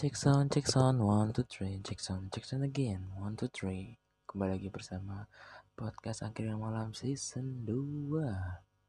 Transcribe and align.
Check 0.00 0.16
sound, 0.16 0.48
check 0.48 0.64
sound, 0.64 0.96
one, 1.04 1.28
two, 1.28 1.44
three, 1.44 1.76
check 1.84 2.00
sound, 2.00 2.32
check 2.32 2.48
sound 2.48 2.64
again, 2.64 3.04
one, 3.20 3.36
two, 3.36 3.52
three. 3.52 4.00
Kembali 4.24 4.56
lagi 4.56 4.72
bersama 4.72 5.28
podcast 5.76 6.24
akhirnya 6.24 6.56
malam 6.56 6.96
season 6.96 7.68
2 7.68 8.24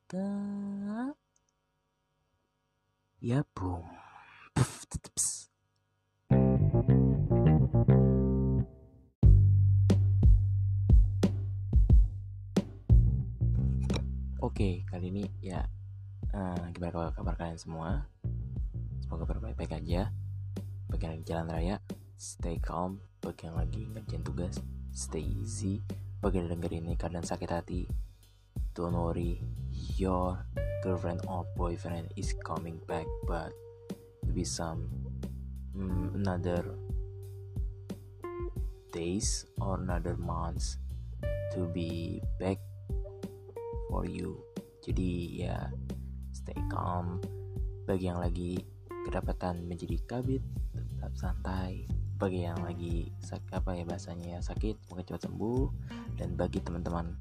Ta 0.08 0.32
Ya 3.20 3.44
boom 3.52 3.84
Puff, 4.55 4.88
tutups. 4.88 5.52
Oke, 14.39 14.87
kali 14.87 15.12
ini 15.12 15.28
ya 15.43 15.67
uh, 16.31 16.71
gimana 16.71 17.12
kabar 17.12 17.35
kalian 17.35 17.59
semua? 17.59 18.07
Semoga 19.03 19.27
berbaik-baik 19.27 19.75
aja. 19.75 20.07
Bagi 20.91 21.03
yang 21.08 21.13
lagi 21.16 21.26
jalan 21.26 21.48
raya, 21.48 21.75
stay 22.20 22.59
calm. 22.59 22.99
Bagi 23.23 23.47
yang 23.47 23.55
lagi 23.55 23.81
ngerjain 23.88 24.23
tugas, 24.27 24.59
stay 24.91 25.23
easy. 25.23 25.79
Bagi 26.20 26.43
yang 26.43 26.52
denger 26.52 26.71
ini 26.75 26.99
kadang 26.99 27.23
sakit 27.23 27.49
hati, 27.49 27.88
don't 28.75 28.93
worry. 28.93 29.39
Your 29.95 30.43
girlfriend 30.83 31.23
or 31.31 31.47
boyfriend 31.55 32.11
is 32.19 32.35
coming 32.43 32.83
back, 32.83 33.07
but 33.23 33.55
maybe 34.27 34.43
some 34.43 34.91
mm, 35.71 36.11
another 36.19 36.75
days 38.91 39.47
or 39.63 39.80
another 39.80 40.19
months 40.19 40.77
to 41.55 41.67
be 41.71 42.19
back 42.39 42.59
for 43.88 44.03
you 44.08 44.39
jadi 44.81 45.11
ya 45.47 45.58
stay 46.31 46.58
calm 46.71 47.19
bagi 47.83 48.08
yang 48.08 48.19
lagi 48.23 48.59
kedapatan 49.08 49.67
menjadi 49.67 49.99
kabit 50.08 50.44
tetap 51.01 51.17
santai. 51.17 51.89
Bagi 52.21 52.45
yang 52.45 52.61
lagi 52.61 53.09
sakit 53.25 53.49
apa 53.49 53.73
ya 53.73 53.81
bahasanya 53.89 54.38
sakit 54.45 54.85
semoga 54.85 55.02
cepat 55.02 55.25
sembuh. 55.25 55.66
Dan 56.13 56.38
bagi 56.38 56.61
teman-teman 56.61 57.17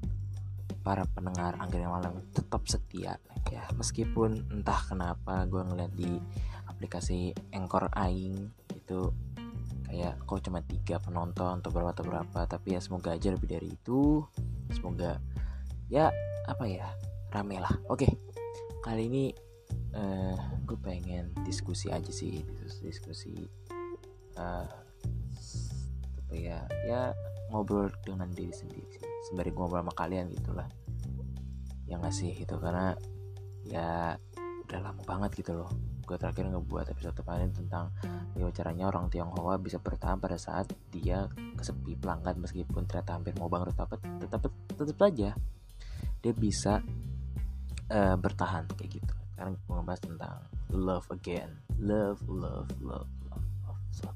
para 0.85 1.01
pendengar 1.09 1.57
anggaran 1.57 1.89
malam 1.89 2.13
tetap 2.29 2.69
setia 2.69 3.17
ya. 3.49 3.65
Meskipun 3.73 4.53
entah 4.53 4.77
kenapa 4.85 5.49
gue 5.49 5.65
ngeliat 5.65 5.91
di 5.97 6.21
aplikasi 6.69 7.33
Anchor 7.57 7.89
Aing 7.97 8.53
itu 8.77 9.09
kayak 9.89 10.21
kok 10.23 10.45
cuma 10.45 10.61
tiga 10.61 11.01
penonton 11.01 11.59
atau 11.59 11.73
berapa 11.73 11.91
atau 11.91 12.05
berapa 12.07 12.39
tapi 12.47 12.77
ya 12.77 12.79
semoga 12.79 13.17
aja 13.17 13.33
lebih 13.33 13.49
dari 13.49 13.73
itu. 13.73 14.21
Semoga 14.69 15.17
ya 15.89 16.13
apa 16.45 16.69
ya 16.69 16.93
rame 17.33 17.57
lah. 17.57 17.73
Oke 17.89 18.21
kali 18.85 19.09
ini 19.09 19.33
uh, 19.95 20.37
gue 20.63 20.77
pengen 20.79 21.31
diskusi 21.43 21.91
aja 21.91 22.09
sih 22.11 22.43
diskusi, 22.83 23.47
uh, 24.39 24.67
apa 26.21 26.33
ya 26.35 26.63
ya 26.87 27.01
ngobrol 27.51 27.91
dengan 28.07 28.31
diri 28.31 28.55
sendiri 28.55 28.87
sih 28.87 29.03
sembari 29.27 29.51
ngobrol 29.51 29.83
sama 29.83 29.93
kalian 29.95 30.31
gitulah 30.31 30.67
yang 31.91 31.99
ngasih 31.99 32.31
itu 32.31 32.55
karena 32.55 32.95
ya 33.67 34.15
udah 34.71 34.79
lama 34.79 35.03
banget 35.03 35.43
gitu 35.43 35.59
loh 35.59 35.67
gue 36.07 36.15
terakhir 36.15 36.47
ngebuat 36.47 36.91
episode 36.91 37.15
kemarin 37.19 37.51
tentang 37.51 37.91
ya 38.35 38.47
caranya 38.55 38.87
orang 38.87 39.11
Tionghoa 39.11 39.59
bisa 39.59 39.79
bertahan 39.79 40.19
pada 40.19 40.39
saat 40.39 40.71
dia 40.91 41.27
kesepi 41.59 41.99
pelanggan 41.99 42.39
meskipun 42.39 42.87
ternyata 42.87 43.19
hampir 43.19 43.35
mau 43.35 43.51
bangkrut 43.51 43.75
tapi 43.75 43.99
tetap 44.23 44.51
tetap 44.71 44.97
saja 44.97 45.29
dia 46.23 46.33
bisa 46.35 46.79
uh, 47.91 48.15
bertahan 48.15 48.67
kayak 48.79 49.03
gitu 49.03 49.20
sekarang 49.41 49.57
gue 49.57 49.73
ngebahas 49.73 50.01
tentang 50.05 50.37
love 50.69 51.07
again. 51.09 51.49
Love 51.81 52.21
love 52.29 52.69
love 52.77 53.09
love, 53.25 53.47
love. 53.65 53.81
So, 53.89 54.13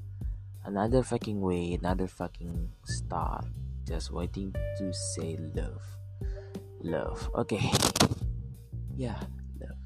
another 0.62 1.02
fucking 1.02 1.42
way 1.42 1.74
another 1.74 2.06
fucking 2.06 2.70
star 2.86 3.42
just 3.82 4.14
waiting 4.14 4.54
to 4.78 4.94
say 4.94 5.34
love. 5.58 5.82
Love. 6.78 7.18
Oke 7.34 7.58
okay. 7.58 7.66
ya 8.94 9.18
yeah, 9.18 9.20
love. 9.58 9.82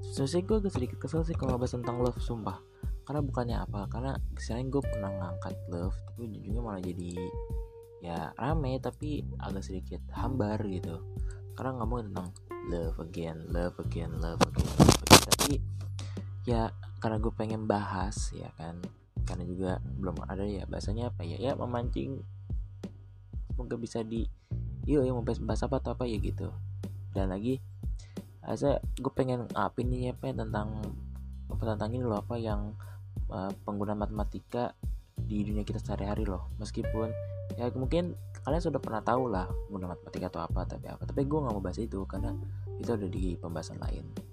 Sebenarnya 0.00 0.40
gue 0.48 0.56
agak 0.56 0.72
sedikit 0.72 0.96
kesel 1.04 1.20
sih 1.28 1.36
kalau 1.36 1.60
ngebahas 1.60 1.76
tentang 1.76 2.00
love 2.00 2.16
sumpah. 2.24 2.56
Karena 3.04 3.20
bukannya 3.20 3.56
apa? 3.60 3.92
Karena 3.92 4.16
misalnya 4.32 4.72
gue 4.72 4.82
pernah 4.88 5.12
ngangkat 5.12 5.68
love 5.68 5.96
tapi 6.08 6.32
ujungnya 6.32 6.64
malah 6.64 6.80
jadi 6.80 7.12
ya 8.00 8.32
rame 8.40 8.80
tapi 8.80 9.20
agak 9.36 9.68
sedikit 9.68 10.00
hambar 10.16 10.64
gitu. 10.64 10.96
Karena 11.52 11.76
ngomong 11.76 12.08
tentang 12.08 12.32
love 12.72 12.96
again 13.04 13.36
love 13.52 13.76
again, 13.84 14.16
love 14.16 14.40
again. 14.48 14.67
Tapi 15.48 15.64
ya 16.44 16.68
karena 17.00 17.16
gue 17.16 17.32
pengen 17.32 17.64
bahas 17.64 18.36
ya 18.36 18.52
kan. 18.60 18.76
Karena 19.24 19.44
juga 19.48 19.80
belum 19.80 20.28
ada 20.28 20.44
ya 20.44 20.68
bahasanya 20.68 21.08
apa 21.08 21.24
ya? 21.24 21.40
Ya 21.40 21.52
memancing. 21.56 22.20
Semoga 23.56 23.80
bisa 23.80 24.04
di 24.04 24.28
yuk 24.84 25.08
yang 25.08 25.16
mau 25.16 25.24
bahas 25.24 25.64
apa 25.64 25.80
atau 25.80 25.96
apa 25.96 26.04
ya 26.04 26.20
gitu. 26.20 26.52
Dan 27.16 27.32
lagi 27.32 27.64
saya 28.44 28.80
gue 29.00 29.12
pengen 29.12 29.48
apa 29.56 29.80
ini 29.80 30.12
ya, 30.12 30.12
tentang 30.20 30.84
apa 31.48 31.62
tentang 31.64 31.96
ini 31.96 32.04
loh 32.04 32.20
apa 32.20 32.36
yang 32.36 32.76
uh, 33.32 33.48
pengguna 33.64 33.96
matematika 33.96 34.76
di 35.16 35.48
dunia 35.48 35.64
kita 35.64 35.80
sehari-hari 35.80 36.28
loh. 36.28 36.52
Meskipun 36.60 37.08
ya 37.56 37.72
mungkin 37.72 38.12
kalian 38.44 38.60
sudah 38.60 38.80
pernah 38.84 39.00
tahu 39.00 39.32
lah 39.32 39.48
guna 39.72 39.96
matematika 39.96 40.28
atau 40.28 40.44
apa 40.44 40.68
tapi 40.68 40.92
apa. 40.92 41.08
Tapi 41.08 41.24
gue 41.24 41.38
nggak 41.40 41.54
mau 41.56 41.64
bahas 41.64 41.80
itu 41.80 42.04
karena 42.04 42.36
itu 42.76 42.92
ada 42.92 43.08
di 43.08 43.32
pembahasan 43.40 43.80
lain 43.80 44.27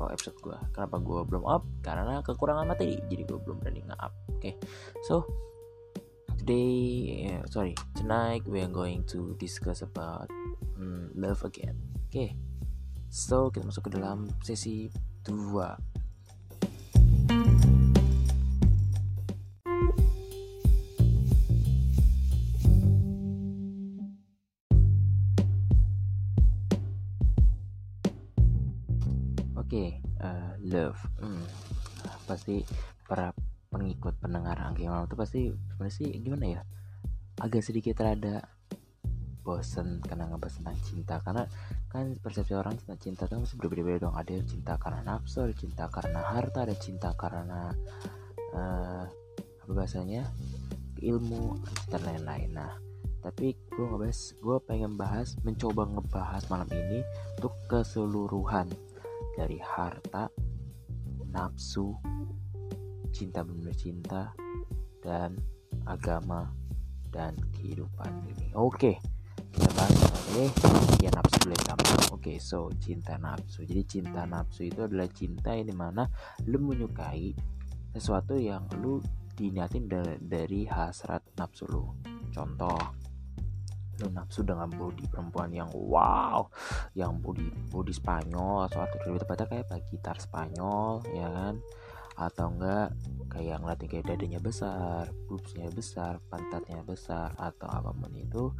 di 0.00 0.16
episode 0.16 0.38
gue 0.40 0.58
kenapa 0.72 0.96
gue 0.96 1.20
belum 1.28 1.44
up 1.44 1.68
karena 1.84 2.24
kekurangan 2.24 2.64
materi 2.64 2.96
jadi 3.12 3.28
gue 3.28 3.38
belum 3.44 3.60
berani 3.60 3.84
nge-up 3.84 4.12
oke 4.32 4.40
okay. 4.40 4.56
so 5.04 5.28
today 6.40 7.28
yeah, 7.28 7.44
sorry 7.52 7.76
tonight 7.92 8.40
we 8.48 8.64
are 8.64 8.72
going 8.72 9.04
to 9.04 9.36
discuss 9.36 9.84
about 9.84 10.32
um, 10.80 11.12
love 11.12 11.44
again 11.44 11.76
oke 12.08 12.16
okay. 12.16 12.32
so 13.12 13.52
kita 13.52 13.68
masuk 13.68 13.92
ke 13.92 14.00
dalam 14.00 14.32
sesi 14.40 14.88
2 15.28 15.89
Hmm. 31.18 31.44
Pasti 32.24 32.62
para 33.06 33.34
pengikut 33.70 34.18
pendengar 34.18 34.58
Angki 34.58 34.86
Malam 34.90 35.06
itu 35.06 35.16
pasti 35.18 35.40
sebenarnya 35.50 35.94
sih 35.94 36.08
gimana 36.20 36.46
ya? 36.46 36.62
Agak 37.40 37.62
sedikit 37.64 37.98
rada 38.02 38.44
bosen 39.40 40.04
karena 40.04 40.28
ngebahas 40.28 40.60
tentang 40.60 40.78
cinta 40.84 41.16
karena 41.24 41.44
kan 41.88 42.12
persepsi 42.20 42.52
orang 42.52 42.76
tentang 42.76 43.00
cinta 43.00 43.24
itu 43.24 43.40
masih 43.40 43.56
berbeda-beda 43.56 43.98
dong 44.04 44.14
ada 44.14 44.30
yang 44.36 44.44
cinta 44.44 44.76
karena 44.76 45.00
nafsu 45.00 45.48
ada 45.48 45.54
cinta 45.56 45.84
karena 45.88 46.20
harta 46.20 46.58
ada 46.68 46.76
cinta 46.76 47.08
karena 47.16 47.72
uh, 48.52 49.04
apa 49.64 49.72
bahasanya 49.72 50.28
ilmu 51.00 51.56
dan 51.88 52.04
lain-lain 52.04 52.52
nah 52.52 52.76
tapi 53.20 53.56
gue 53.72 53.84
ngebahas 53.84 54.20
gue 54.40 54.56
pengen 54.64 54.92
bahas 54.96 55.36
mencoba 55.44 55.88
ngebahas 55.88 56.44
malam 56.52 56.68
ini 56.72 57.00
untuk 57.40 57.52
keseluruhan 57.68 58.68
dari 59.36 59.60
harta, 59.60 60.28
nafsu, 61.30 61.94
cinta 63.14 63.42
benar 63.46 63.74
cinta, 63.74 64.34
dan 65.00 65.38
agama 65.86 66.50
dan 67.10 67.34
kehidupan 67.56 68.10
ini. 68.36 68.52
Oke, 68.54 69.00
kita 69.50 69.70
bahas 69.74 69.98
oke 70.30 70.46
ya 71.02 71.10
nafsu 71.10 71.36
boleh 71.42 71.60
sama. 71.66 71.84
Oke, 72.14 72.36
so 72.38 72.70
cinta 72.78 73.16
nafsu. 73.16 73.66
Jadi 73.66 73.82
cinta 73.86 74.22
nafsu 74.28 74.68
itu 74.68 74.86
adalah 74.86 75.08
cinta 75.10 75.56
yang 75.56 75.68
di 75.72 75.76
mana 75.76 76.04
lu 76.46 76.60
menyukai 76.60 77.34
sesuatu 77.90 78.38
yang 78.38 78.68
lu 78.78 79.02
diniatin 79.34 79.88
dari 80.20 80.68
hasrat 80.68 81.24
nafsu 81.34 81.66
lu. 81.66 81.84
Contoh, 82.30 82.78
nafsu 84.08 84.40
dengan 84.40 84.72
body 84.72 85.04
perempuan 85.12 85.52
yang 85.52 85.68
wow 85.76 86.48
yang 86.96 87.20
body 87.20 87.52
body 87.68 87.92
Spanyol 87.92 88.64
atau 88.70 88.88
lebih 89.04 89.20
tepatnya 89.20 89.46
kayak 89.68 89.84
gitar 89.92 90.16
Spanyol 90.16 91.04
ya 91.12 91.28
kan? 91.28 91.54
Atau 92.20 92.52
enggak 92.52 92.92
kayak 93.32 93.64
ngeliatin 93.64 93.88
kayak 93.88 94.06
dadanya 94.12 94.40
besar 94.42 95.08
boobsnya 95.24 95.72
besar 95.72 96.20
pantatnya 96.28 96.84
besar 96.84 97.32
atau 97.40 97.68
apa 97.70 97.96
pun 97.96 98.12
itu 98.12 98.52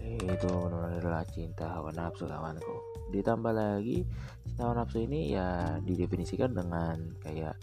itu 0.00 0.46
benar-benar 0.46 1.02
adalah 1.02 1.24
cinta 1.26 1.66
hawa 1.74 1.90
nafsu 1.90 2.30
kawanku. 2.30 2.76
Ditambah 3.10 3.50
lagi 3.50 4.06
cinta 4.46 4.60
hawa 4.68 4.84
nafsu 4.84 5.02
ini 5.02 5.34
ya 5.34 5.78
didefinisikan 5.82 6.54
dengan 6.54 7.18
kayak 7.24 7.58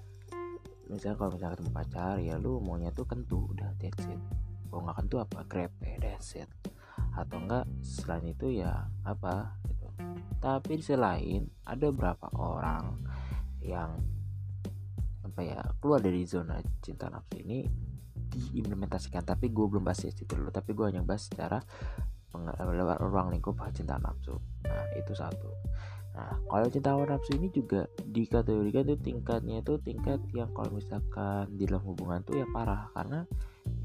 misalnya 0.91 1.15
kalau 1.19 1.31
misalnya 1.35 1.53
ketemu 1.55 1.71
pacar 1.71 2.15
ya 2.19 2.35
lu 2.39 2.59
maunya 2.59 2.91
tuh 2.91 3.07
kentu 3.07 3.47
udah 3.55 3.71
that's 3.79 4.03
it. 4.03 4.19
Kalau 4.67 4.83
nggak 4.83 4.97
kentu 4.99 5.15
apa? 5.23 5.39
Grepe 5.47 5.95
that's 6.03 6.35
it 6.35 6.51
atau 7.17 7.41
enggak 7.41 7.65
selain 7.81 8.29
itu 8.29 8.61
ya 8.61 8.85
apa 9.01 9.57
gitu. 9.65 9.89
Tapi 10.37 10.77
di 10.77 10.83
sisi 10.85 10.93
lain 10.93 11.49
ada 11.65 11.89
beberapa 11.89 12.29
orang 12.37 13.01
yang 13.65 13.97
apa 15.25 15.41
ya 15.41 15.59
keluar 15.81 15.99
dari 15.99 16.23
zona 16.29 16.61
cinta 16.79 17.09
nafsu 17.09 17.41
ini 17.41 17.65
diimplementasikan. 18.29 19.25
Tapi 19.25 19.49
gue 19.49 19.65
belum 19.65 19.81
bahas 19.81 20.05
itu 20.05 20.23
dulu. 20.29 20.53
Tapi 20.53 20.77
gue 20.77 20.85
hanya 20.93 21.01
bahas 21.01 21.25
secara 21.25 21.57
ruang 23.01 23.33
lingkup 23.33 23.57
cinta 23.73 23.97
nafsu. 23.97 24.37
Nah 24.69 24.85
itu 24.93 25.17
satu. 25.17 25.49
Nah 26.13 26.37
kalau 26.45 26.69
cinta 26.69 26.93
nafsu 26.93 27.33
ini 27.37 27.49
juga 27.49 27.89
dikategorikan 28.05 28.85
itu 28.93 28.97
tingkatnya 29.01 29.65
itu 29.65 29.81
tingkat 29.81 30.21
yang 30.37 30.53
kalau 30.53 30.69
misalkan 30.77 31.49
di 31.57 31.65
dalam 31.65 31.81
hubungan 31.81 32.21
tuh 32.21 32.37
ya 32.37 32.45
parah. 32.53 32.93
Karena 32.93 33.25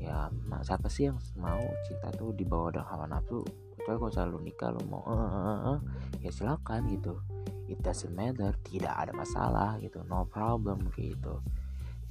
ya 0.03 0.27
siapa 0.67 0.91
sih 0.91 1.07
yang 1.07 1.19
mau 1.39 1.63
cinta 1.87 2.11
tuh 2.11 2.35
dibawa 2.35 2.75
dengan 2.75 2.89
hawa 2.91 3.07
nafsu? 3.07 3.47
Kecuali 3.79 3.99
kalau 3.99 4.13
selalu 4.15 4.39
nikah 4.51 4.71
lo 4.75 4.83
mau 4.91 5.03
uh, 5.07 5.15
uh, 5.15 5.31
uh, 5.31 5.61
uh, 5.75 5.79
ya 6.19 6.31
silakan 6.35 6.91
gitu. 6.91 7.23
It 7.71 7.79
doesn't 7.81 8.13
matter 8.13 8.53
tidak 8.67 8.93
ada 8.93 9.15
masalah 9.15 9.79
gitu. 9.79 10.03
No 10.11 10.27
problem 10.27 10.91
gitu. 10.99 11.39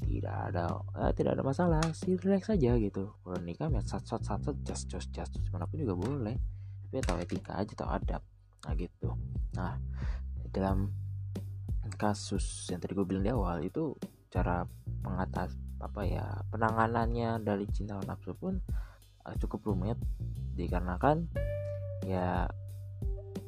Tidak 0.01 0.37
ada 0.49 0.81
eh, 0.97 1.11
tidak 1.13 1.37
ada 1.37 1.43
masalah 1.45 1.83
sih 1.93 2.17
relax 2.17 2.49
saja 2.49 2.73
gitu. 2.79 3.13
Kalau 3.21 3.39
nikah 3.43 3.69
ya 3.69 3.83
sat 3.85 4.01
sat 4.07 4.23
sat 4.25 4.41
sat 4.41 4.57
just 4.65 4.89
just 4.89 5.09
just 5.13 5.31
mana 5.53 5.67
pun 5.69 5.83
juga 5.83 5.93
boleh. 5.93 6.35
Tapi 6.89 6.95
ya 6.97 7.01
tahu 7.05 7.17
etika 7.21 7.51
aja 7.61 7.73
tahu 7.77 7.89
adab. 7.91 8.23
Nah 8.65 8.73
gitu. 8.73 9.09
Nah 9.53 9.77
dalam 10.49 10.91
kasus 11.95 12.65
yang 12.73 12.81
tadi 12.81 12.97
gue 12.97 13.05
bilang 13.05 13.21
di 13.21 13.29
awal 13.29 13.61
itu 13.61 13.93
cara 14.33 14.65
pengatas 15.05 15.53
apa 15.81 16.01
ya 16.05 16.25
penanganannya 16.53 17.41
dari 17.41 17.65
cinta 17.73 17.97
nafsu 18.05 18.37
pun 18.37 18.61
uh, 19.25 19.35
cukup 19.41 19.73
rumit 19.73 19.97
dikarenakan 20.55 21.25
ya 22.05 22.45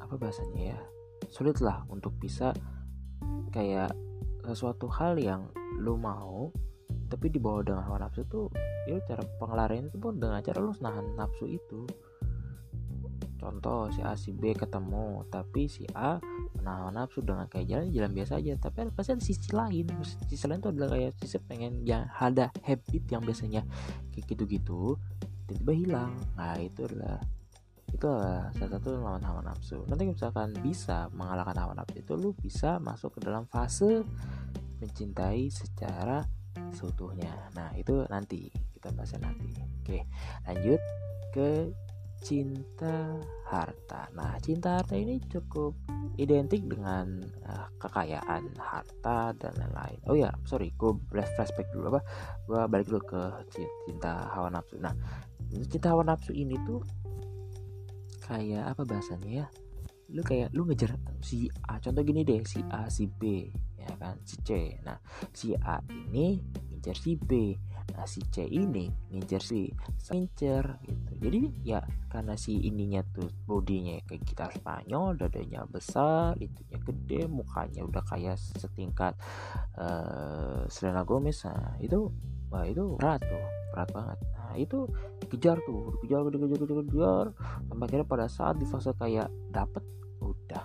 apa 0.02 0.14
bahasanya 0.18 0.76
ya 0.76 0.80
sulit 1.30 1.58
lah 1.62 1.86
untuk 1.88 2.14
bisa 2.18 2.52
kayak 3.54 3.94
sesuatu 4.44 4.90
hal 4.90 5.16
yang 5.16 5.48
lu 5.80 5.96
mau 5.96 6.52
tapi 7.08 7.30
dibawa 7.30 7.62
dengan 7.62 7.86
hawa 7.86 8.04
nafsu 8.04 8.26
tuh 8.26 8.50
ya 8.84 8.98
cara 9.08 9.22
pengelarian 9.38 9.88
itu 9.88 9.96
pun 9.96 10.18
dengan 10.18 10.42
cara 10.42 10.58
lu 10.60 10.74
nahan 10.82 11.14
nafsu 11.16 11.46
itu 11.48 11.86
contoh 13.44 13.92
si 13.92 14.00
A 14.00 14.16
si 14.16 14.32
B 14.32 14.56
ketemu 14.56 15.28
tapi 15.28 15.68
si 15.68 15.84
A 15.92 16.16
menahan 16.56 16.96
nafsu 16.96 17.20
dengan 17.20 17.44
kayak 17.44 17.68
jalan 17.68 17.86
jalan 17.92 18.12
biasa 18.16 18.40
aja. 18.40 18.56
Tapi 18.56 18.88
pasti 18.96 19.12
ada 19.12 19.20
sisi 19.20 19.50
lain 19.52 19.84
sisi 20.24 20.44
lain 20.48 20.64
tuh 20.64 20.72
adalah 20.72 20.96
kayak 20.96 21.12
sisi 21.20 21.36
pengen 21.44 21.84
yang 21.84 22.08
ada 22.16 22.48
habit 22.64 23.04
yang 23.12 23.20
biasanya 23.20 23.60
kayak 24.16 24.24
gitu-gitu 24.32 24.96
tiba-tiba 25.44 25.72
hilang. 25.76 26.12
Nah 26.40 26.56
itu 26.56 26.88
adalah 26.88 27.20
itu 27.92 28.06
adalah 28.08 28.48
salah 28.56 28.72
satu 28.80 28.88
lawan 28.96 29.22
hawa 29.22 29.40
nafsu. 29.44 29.84
Nanti 29.84 30.08
misalkan 30.08 30.56
bisa 30.64 31.12
mengalahkan 31.12 31.54
hawa 31.60 31.72
nafsu 31.76 32.00
itu 32.00 32.12
lu 32.16 32.32
bisa 32.32 32.80
masuk 32.80 33.20
ke 33.20 33.28
dalam 33.28 33.44
fase 33.44 34.00
mencintai 34.80 35.52
secara 35.52 36.24
seutuhnya. 36.72 37.52
Nah 37.52 37.76
itu 37.76 38.08
nanti 38.08 38.48
kita 38.72 38.88
bahas 38.96 39.12
nanti. 39.20 39.52
Oke 39.84 40.08
lanjut 40.48 40.80
ke 41.36 41.68
cinta 42.24 43.20
harta. 43.44 44.08
Nah 44.16 44.40
cinta 44.40 44.80
harta 44.80 44.96
ini 44.96 45.20
cukup 45.28 45.76
identik 46.16 46.64
dengan 46.64 47.20
uh, 47.44 47.68
kekayaan 47.76 48.48
harta 48.56 49.36
dan 49.36 49.52
lain-lain. 49.60 50.00
Oh 50.08 50.16
ya 50.16 50.32
sorry 50.48 50.72
gue 50.80 50.96
flashback 51.12 51.68
dulu 51.76 51.92
apa? 51.92 52.00
Gue 52.48 52.60
balik 52.72 52.88
dulu 52.88 53.04
ke 53.04 53.22
cinta 53.52 54.32
hawa 54.32 54.48
nafsu. 54.48 54.80
Nah 54.80 54.96
cinta 55.68 55.92
hawa 55.92 56.02
nafsu 56.08 56.32
ini 56.32 56.56
tuh 56.64 56.80
kayak 58.24 58.72
apa 58.72 58.88
bahasanya 58.88 59.44
ya? 59.44 59.46
Lu 60.08 60.24
kayak 60.24 60.48
lu 60.56 60.64
ngejar 60.64 60.96
si 61.20 61.52
A. 61.68 61.76
Contoh 61.76 62.00
gini 62.00 62.24
deh 62.24 62.40
si 62.48 62.64
A 62.72 62.88
si 62.88 63.04
B 63.04 63.52
ya 63.76 63.92
kan? 64.00 64.16
Si 64.24 64.40
C. 64.40 64.80
Nah 64.80 64.96
si 65.36 65.52
A 65.60 65.76
ini 65.92 66.40
ngejar 66.72 66.96
si 66.96 67.20
B 67.20 67.52
nah 67.92 68.08
si 68.08 68.24
C 68.32 68.48
ini 68.48 68.88
ngejar 69.12 69.44
si 69.44 69.68
ngejar 70.08 70.80
gitu. 70.82 71.12
Jadi 71.20 71.42
ya 71.62 71.84
karena 72.08 72.34
si 72.34 72.56
ininya 72.64 73.04
tuh 73.12 73.28
bodinya 73.44 74.00
kayak 74.08 74.22
gitar 74.24 74.50
Spanyol 74.54 75.18
dadanya 75.18 75.68
besar 75.68 76.38
itunya 76.40 76.78
gede 76.80 77.20
mukanya 77.28 77.82
udah 77.84 78.02
kayak 78.06 78.38
setingkat 78.38 79.12
uh, 79.76 80.64
Selena 80.70 81.04
Gomez 81.04 81.44
nah 81.44 81.76
itu 81.82 82.08
wah 82.48 82.64
itu 82.64 82.96
berat 82.96 83.20
tuh 83.22 83.44
berat 83.74 83.88
banget. 83.90 84.18
Nah 84.38 84.54
itu 84.54 84.78
kejar 85.28 85.58
tuh 85.66 85.98
kejar 86.06 86.22
kejar 86.24 86.38
kejar 86.38 86.58
kejar 86.62 86.84
kejar 86.86 87.26
sampai 87.66 87.84
akhirnya 87.90 88.06
pada 88.06 88.26
saat 88.30 88.54
di 88.56 88.66
fase 88.66 88.94
kayak 88.94 89.28
dapet 89.50 89.82
udah 90.22 90.64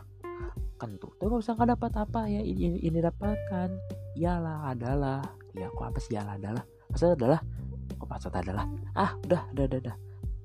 kan 0.79 0.95
tuh. 1.01 1.11
Tapi 1.19 1.27
kalau 1.27 1.41
misalkan 1.43 1.67
dapat 1.75 1.91
apa 1.99 2.21
ya 2.31 2.39
ini, 2.39 2.79
ini 2.79 2.99
dapatkan 3.03 3.69
iyalah 4.15 4.71
adalah 4.71 5.19
ya 5.57 5.67
kok 5.73 5.85
apa 5.91 5.99
sih 5.99 6.15
iyalah 6.15 6.39
adalah 6.39 6.63
maksudnya 6.89 7.15
adalah 7.15 7.39
kok 7.95 8.07
maksudnya 8.09 8.41
adalah. 8.43 8.65
Ah 8.97 9.11
udah 9.25 9.41
udah 9.55 9.65
udah, 9.69 9.79
udah. 9.87 9.97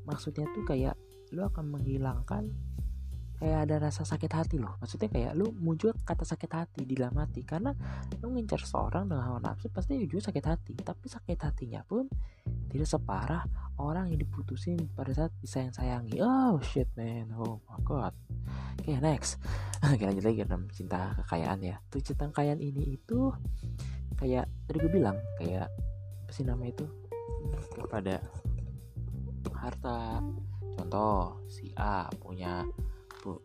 maksudnya 0.04 0.44
tuh 0.52 0.64
kayak 0.68 0.94
lu 1.32 1.40
akan 1.42 1.64
menghilangkan 1.72 2.52
kayak 3.44 3.68
ada 3.68 3.76
rasa 3.90 4.06
sakit 4.06 4.30
hati 4.30 4.56
loh. 4.56 4.78
Maksudnya 4.78 5.10
kayak 5.10 5.32
lu 5.34 5.50
muncul 5.58 5.92
kata 6.06 6.22
sakit 6.22 6.50
hati 6.50 6.82
di 6.86 6.94
dalam 6.94 7.18
hati. 7.18 7.42
Karena 7.42 7.74
lu 8.22 8.32
ngincar 8.32 8.62
seorang 8.62 9.10
dengan 9.10 9.24
hawa 9.26 9.38
nafsu 9.42 9.68
pasti 9.68 9.98
ujung 10.00 10.22
sakit 10.22 10.44
hati. 10.44 10.72
Tapi 10.78 11.06
sakit 11.10 11.38
hatinya 11.42 11.82
pun 11.84 12.06
tidak 12.70 12.88
separah 12.88 13.44
orang 13.78 14.10
yang 14.10 14.22
diputusin 14.22 14.78
pada 14.94 15.10
saat 15.14 15.30
disayang 15.42 15.74
sayangi 15.74 16.22
oh 16.22 16.56
shit 16.62 16.88
man. 16.94 17.34
Oh 17.34 17.60
my 17.66 17.78
god. 17.82 18.14
Oke 18.80 18.94
okay, 18.94 19.02
next. 19.02 19.36
Oke 19.84 20.08
lanjut 20.08 20.24
lagi 20.24 20.40
dalam 20.46 20.64
cinta 20.70 21.12
kekayaan 21.24 21.60
ya. 21.60 21.76
Tuh 21.90 22.00
cinta 22.00 22.30
kekayaan 22.30 22.62
ini 22.62 22.96
itu 22.96 23.28
kayak 24.14 24.46
tadi 24.70 24.78
gue 24.78 24.92
bilang 24.94 25.18
kayak 25.42 25.68
apa 26.24 26.32
sih 26.32 26.48
nama 26.48 26.64
itu? 26.64 26.88
Kepada 27.76 28.24
harta. 29.52 30.24
Contoh 30.74 31.44
si 31.52 31.68
A 31.76 32.08
punya 32.16 32.64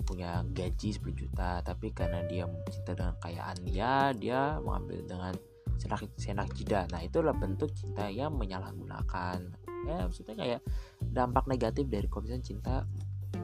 punya 0.07 0.43
gaji 0.51 0.91
10 0.91 1.07
juta 1.15 1.63
tapi 1.63 1.95
karena 1.95 2.19
dia 2.27 2.43
cinta 2.67 2.91
dengan 2.91 3.15
kekayaan 3.15 3.57
dia 3.63 4.11
dia 4.11 4.41
mengambil 4.59 4.99
dengan 5.07 5.33
senak 5.79 6.03
senak 6.19 6.51
jidat 6.51 6.91
nah 6.91 6.99
itulah 6.99 7.31
bentuk 7.31 7.71
cinta 7.75 8.07
yang 8.07 8.35
menyalahgunakan. 8.35 9.39
Ya 9.87 9.97
maksudnya 10.03 10.35
kayak 10.35 10.61
dampak 10.99 11.47
negatif 11.47 11.87
dari 11.87 12.07
komisan 12.11 12.43
cinta 12.43 12.83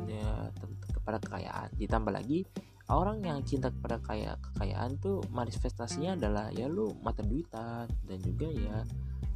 ya, 0.08 0.52
kepada 0.92 1.20
kekayaan. 1.24 1.72
Ditambah 1.80 2.12
lagi 2.12 2.44
orang 2.92 3.24
yang 3.26 3.42
cinta 3.42 3.74
kepada 3.74 3.98
kaya 3.98 4.38
kekayaan 4.52 5.02
tuh 5.02 5.24
manifestasinya 5.34 6.14
adalah 6.14 6.54
ya 6.54 6.70
lu 6.70 6.94
mata 7.02 7.26
duitan 7.26 7.90
dan 8.06 8.18
juga 8.22 8.46
ya 8.52 8.86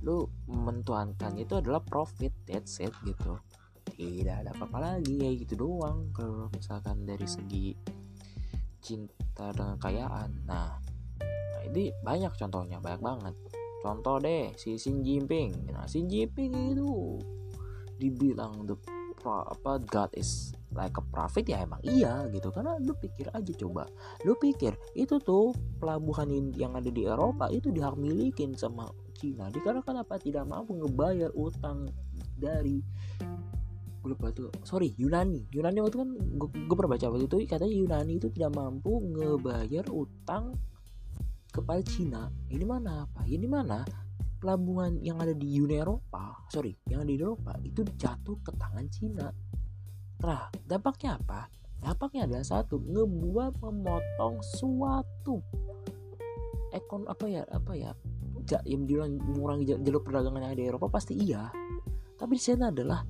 lu 0.04 0.28
mentuankan 0.48 1.36
itu 1.36 1.60
adalah 1.60 1.84
profit 1.84 2.32
that's 2.48 2.80
it 2.80 2.94
gitu. 3.04 3.40
Tidak 3.90 4.46
ada 4.46 4.56
apa-apa 4.56 4.96
lagi 4.96 5.20
ya 5.20 5.32
gitu 5.36 5.60
doang. 5.60 6.14
Kalau 6.16 6.48
misalkan 6.56 7.04
dari 7.04 7.28
segi 7.28 7.76
cinta 8.80 9.52
dengan 9.52 9.76
kekayaan 9.76 10.48
nah, 10.48 10.80
nah 11.20 11.62
ini 11.68 11.92
banyak 12.00 12.32
contohnya 12.40 12.80
banyak 12.80 13.02
banget. 13.04 13.36
Contoh 13.80 14.20
deh 14.20 14.56
si 14.56 14.76
Xi 14.80 14.92
Jinping. 15.04 15.72
Nah 15.72 15.88
Xi 15.88 16.04
Jinping 16.08 16.76
itu 16.76 17.20
dibilang 18.00 18.64
the 18.68 18.76
pro, 19.20 19.44
apa 19.44 19.84
God 19.84 20.16
is 20.16 20.56
like 20.72 20.96
a 20.96 21.04
profit 21.04 21.44
ya 21.44 21.64
emang 21.64 21.84
iya 21.84 22.24
gitu. 22.32 22.52
Karena 22.56 22.80
lu 22.80 22.96
pikir 22.96 23.28
aja 23.36 23.54
coba. 23.60 23.88
Lu 24.24 24.36
pikir 24.40 24.76
itu 24.96 25.20
tuh 25.20 25.52
pelabuhan 25.80 26.32
yang 26.56 26.76
ada 26.76 26.88
di 26.88 27.04
Eropa 27.04 27.52
itu 27.52 27.72
dihak 27.72 28.00
milikin 28.00 28.56
sama 28.56 28.88
Cina. 29.20 29.52
Dikarenakan 29.52 30.08
apa 30.08 30.16
tidak 30.16 30.48
mampu 30.48 30.80
ngebayar 30.80 31.36
utang 31.36 31.92
dari 32.40 32.80
gue 34.00 34.16
lupa 34.16 34.32
tuh 34.32 34.48
sorry 34.64 34.96
Yunani. 34.96 35.52
Yunani 35.52 35.84
waktu 35.84 35.98
kan 36.00 36.10
gue 36.40 36.76
pernah 36.80 36.96
baca 36.96 37.06
waktu 37.12 37.28
itu 37.28 37.38
katanya 37.44 37.76
Yunani 37.76 38.14
itu 38.16 38.32
tidak 38.32 38.56
mampu 38.56 39.04
ngebayar 39.04 39.84
utang 39.92 40.56
kepada 41.52 41.84
Cina. 41.84 42.32
Ini 42.48 42.64
mana 42.64 43.04
apa? 43.04 43.28
Ini 43.28 43.44
mana? 43.44 43.84
Pelabuhan 44.40 45.04
yang 45.04 45.20
ada 45.20 45.36
di 45.36 45.60
Uni 45.60 45.76
Eropa 45.76 46.48
sorry 46.48 46.72
yang 46.88 47.04
ada 47.04 47.12
di 47.12 47.20
Eropa 47.20 47.60
itu 47.60 47.84
jatuh 48.00 48.40
ke 48.40 48.56
tangan 48.56 48.88
Cina. 48.88 49.28
Nah 50.24 50.48
dampaknya 50.64 51.20
apa? 51.20 51.52
Dampaknya 51.80 52.24
adalah 52.24 52.48
satu 52.48 52.80
ngebuat 52.80 53.60
memotong 53.60 54.40
suatu 54.44 55.44
ekon 56.72 57.04
apa 57.10 57.26
ya 57.26 57.44
apa 57.50 57.74
ya 57.76 57.92
yang 58.66 58.90
bilang 58.90 59.18
mengurangi 59.22 59.78
jalur 59.78 60.02
perdagangan 60.02 60.42
yang 60.42 60.52
ada 60.52 60.62
di 60.62 60.68
Eropa 60.70 60.88
pasti 60.90 61.14
iya. 61.16 61.50
Tapi 62.20 62.34
di 62.36 62.42
sana 62.42 62.74
adalah 62.74 63.06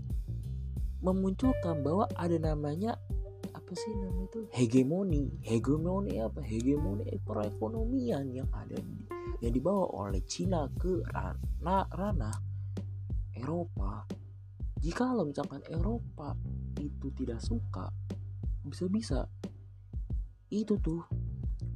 memunculkan 1.00 1.80
bahwa 1.80 2.06
ada 2.14 2.36
namanya 2.38 3.00
apa 3.56 3.72
sih 3.74 3.90
namanya 3.96 4.26
itu? 4.30 4.40
Hegemoni. 4.54 5.24
Hegemoni 5.42 6.20
apa? 6.20 6.44
Hegemoni 6.44 7.06
perekonomian 7.24 8.30
yang 8.34 8.50
ada 8.52 8.76
di, 8.78 9.08
yang 9.40 9.54
dibawa 9.54 9.90
oleh 10.08 10.22
Cina 10.28 10.68
ke 10.78 11.02
ranah 11.10 11.88
ranah 11.94 12.36
Eropa. 13.38 14.06
Jika 14.80 15.12
lo 15.12 15.28
misalkan 15.28 15.64
Eropa 15.68 16.36
itu 16.80 17.12
tidak 17.16 17.44
suka 17.44 17.92
bisa-bisa 18.64 19.28
itu 20.50 20.78
tuh 20.82 21.04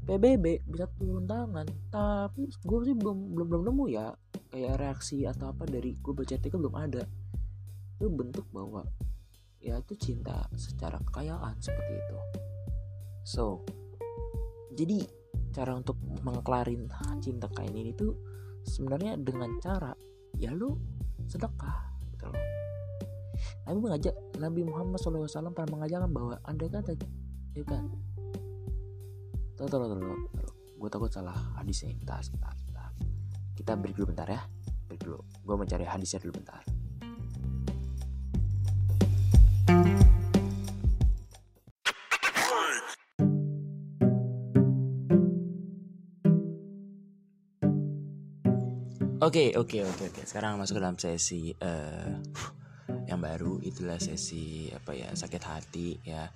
PBB 0.04 0.68
bisa 0.68 0.86
turun 1.00 1.24
tangan. 1.24 1.68
Tapi 1.88 2.52
gue 2.52 2.80
sih 2.84 2.96
belum 2.96 3.36
belum 3.36 3.48
belum 3.48 3.64
nemu 3.72 3.86
ya 3.92 4.12
kayak 4.52 4.78
reaksi 4.78 5.26
atau 5.26 5.50
apa 5.50 5.64
dari 5.66 5.96
gue 5.96 6.14
baca 6.14 6.34
artikel 6.36 6.60
belum 6.60 6.76
ada. 6.76 7.04
Itu 7.98 8.12
bentuk 8.12 8.46
bahwa 8.52 8.84
ya 9.64 9.80
itu 9.80 9.96
cinta 9.96 10.44
secara 10.60 11.00
kekayaan 11.00 11.56
seperti 11.64 11.94
itu. 11.96 12.18
So 13.24 13.64
jadi 14.76 15.08
cara 15.56 15.78
untuk 15.78 15.96
mengklarin 16.26 16.90
cinta 17.24 17.48
kain 17.54 17.72
ini 17.72 17.96
tuh 17.96 18.18
sebenarnya 18.68 19.16
dengan 19.22 19.56
cara 19.64 19.96
ya 20.36 20.52
lu 20.52 20.76
sedekah 21.30 21.96
gitu 22.12 22.28
loh. 22.28 22.44
Nabi 23.64 23.78
mengajak 23.80 24.16
Nabi 24.36 24.62
Muhammad 24.68 25.00
SAW 25.00 25.56
pernah 25.56 25.80
mengajarkan 25.80 26.12
bahwa 26.12 26.36
anda 26.44 26.68
kan 26.68 26.84
ya 27.56 27.64
kan 27.64 27.88
tahu 29.58 29.68
tahu 29.70 29.80
tahu 29.86 30.00
tahu. 30.00 30.16
Gue 30.82 30.90
takut 30.92 31.10
salah 31.14 31.38
hadisnya. 31.56 31.94
Bentar 31.96 32.20
bentar 32.28 32.54
bentar 32.68 32.90
kita 33.54 33.78
break 33.78 33.96
dulu 33.96 34.12
bentar 34.12 34.28
ya. 34.28 34.42
Break 34.90 35.02
dulu. 35.06 35.20
Gue 35.46 35.56
mencari 35.56 35.86
hadisnya 35.86 36.20
dulu 36.20 36.42
bentar. 36.42 36.62
Oke 49.24 49.56
oke 49.56 49.80
oke 49.88 50.04
oke. 50.12 50.22
Sekarang 50.28 50.60
masuk 50.60 50.76
ke 50.76 50.82
dalam 50.84 51.00
sesi 51.00 51.56
uh, 51.64 52.12
yang 53.08 53.24
baru. 53.24 53.64
Itulah 53.64 53.96
sesi 53.96 54.68
apa 54.68 54.92
ya 54.92 55.16
sakit 55.16 55.44
hati 55.48 55.96
ya. 56.04 56.28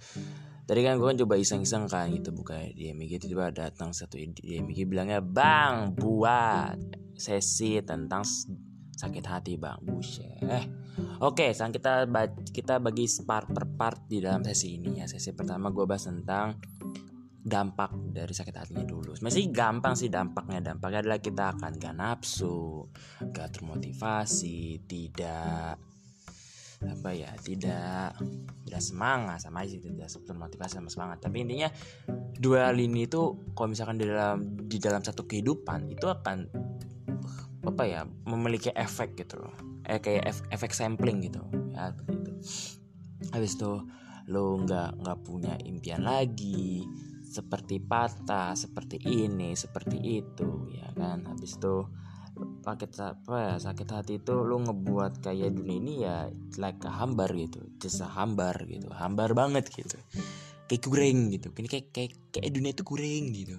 Tadi 0.67 0.83
kan 0.83 0.99
gue 0.99 1.07
kan 1.07 1.15
coba 1.23 1.39
iseng-iseng 1.39 1.87
kan 1.87 2.11
gitu 2.11 2.35
buka 2.35 2.59
DMG 2.59 3.23
tiba-tiba 3.23 3.55
datang 3.55 3.95
satu 3.95 4.19
DMG 4.19 4.83
bilangnya 4.83 5.23
bang 5.23 5.95
buat 5.95 6.75
sesi 7.15 7.79
tentang 7.87 8.27
sakit 8.99 9.23
hati 9.23 9.55
bang 9.55 9.79
buset. 9.79 10.43
Eh 10.43 10.67
oke 11.23 11.55
sekarang 11.55 11.71
kita 11.71 11.93
kita 12.51 12.83
bagi 12.83 13.07
part 13.23 13.47
per 13.47 13.63
part 13.79 14.11
di 14.11 14.19
dalam 14.19 14.43
sesi 14.43 14.75
ini 14.75 14.99
ya. 14.99 15.07
Sesi 15.07 15.31
pertama 15.31 15.71
gue 15.71 15.87
bahas 15.87 16.03
tentang 16.03 16.59
dampak 17.47 17.95
dari 18.11 18.35
sakit 18.35 18.55
hatinya 18.59 18.83
dulu. 18.83 19.15
Masih 19.23 19.47
gampang 19.55 19.95
sih 19.95 20.11
dampaknya. 20.11 20.59
Dampaknya 20.59 20.99
adalah 20.99 21.23
kita 21.23 21.55
akan 21.55 21.79
gak 21.79 21.95
nafsu, 21.95 22.91
gak 23.31 23.55
termotivasi, 23.55 24.83
tidak 24.83 25.79
apa 26.83 27.09
ya, 27.13 27.33
tidak 27.41 28.13
tidak 28.67 28.81
semangat 28.83 29.41
sama 29.41 29.65
aja 29.65 29.77
tidak 29.81 30.07
termotivasi 30.09 30.77
sama 30.77 30.89
semangat. 30.91 31.17
Tapi 31.25 31.47
intinya 31.47 31.69
dua 32.37 32.69
hal 32.69 32.77
ini 32.77 33.09
itu 33.09 33.33
kalau 33.57 33.73
misalkan 33.73 33.97
di 33.97 34.05
dalam 34.05 34.45
di 34.67 34.77
dalam 34.77 35.01
satu 35.01 35.25
kehidupan 35.25 35.89
itu 35.89 36.05
akan 36.05 36.45
apa 37.67 37.83
ya 37.83 38.01
memiliki 38.29 38.69
efek 38.71 39.17
gitu 39.17 39.41
loh. 39.41 39.55
Eh 39.87 39.97
kayak 39.97 40.51
efek 40.53 40.71
sampling 40.75 41.25
gitu 41.25 41.41
ya 41.73 41.95
begitu. 41.97 42.31
Habis 43.33 43.57
itu 43.57 43.71
lo 44.27 44.59
nggak 44.59 45.01
nggak 45.01 45.17
punya 45.23 45.55
impian 45.63 46.03
lagi 46.03 46.83
seperti 47.27 47.77
patah, 47.83 48.55
seperti 48.55 48.97
ini, 49.03 49.53
seperti 49.53 49.99
itu, 50.23 50.71
ya 50.73 50.89
kan. 50.95 51.27
Habis 51.27 51.59
itu 51.59 51.85
sakit 52.63 52.91
apa 53.01 53.35
ya 53.35 53.53
sakit 53.57 53.87
hati 53.89 54.13
itu 54.19 54.33
lu 54.43 54.61
ngebuat 54.61 55.23
kayak 55.23 55.55
dunia 55.55 55.77
ini 55.77 55.93
ya 56.03 56.15
like 56.61 56.81
hambar 56.83 57.31
gitu 57.33 57.63
jasa 57.81 58.05
hambar 58.07 58.57
gitu 58.67 58.89
hambar 58.93 59.33
banget 59.33 59.69
gitu. 59.71 59.97
Kayak 60.67 60.81
kurang 60.83 61.31
gitu 61.31 61.47
ini 61.55 61.67
kayak 61.71 61.87
kayak 61.95 62.11
kayak 62.31 62.51
dunia 62.51 62.71
itu 62.75 62.83
kurang 62.83 63.23
gitu. 63.31 63.57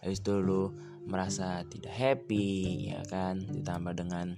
Habis 0.00 0.18
itu 0.24 0.34
lu 0.40 0.72
merasa 1.06 1.62
tidak 1.68 1.92
happy 1.92 2.48
ya 2.92 3.00
kan? 3.06 3.40
Ditambah 3.44 3.92
dengan 3.96 4.36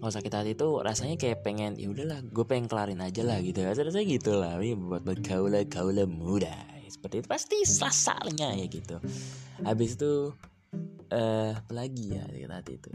kalau 0.00 0.12
sakit 0.16 0.32
hati 0.32 0.56
itu 0.56 0.80
rasanya 0.80 1.20
kayak 1.20 1.44
pengen 1.44 1.76
ya 1.76 1.92
udahlah 1.92 2.24
gue 2.24 2.44
pengen 2.48 2.72
kelarin 2.72 3.04
aja 3.04 3.20
lah 3.20 3.36
gitu. 3.44 3.60
Rasanya 3.60 4.06
gitu 4.08 4.32
lah 4.32 4.56
ini 4.56 4.72
buat 4.72 5.04
kaula 5.20 5.60
kaula 5.68 6.08
muda. 6.08 6.56
Seperti 6.88 7.20
itu 7.20 7.28
pasti 7.28 7.56
sasarnya 7.68 8.56
ya 8.56 8.66
gitu. 8.66 8.96
Habis 9.60 10.00
itu 10.00 10.32
eh 11.10 11.50
uh, 11.50 11.52
lagi 11.74 12.14
ya 12.14 12.24
sakit 12.30 12.50
hati 12.50 12.72
itu? 12.78 12.90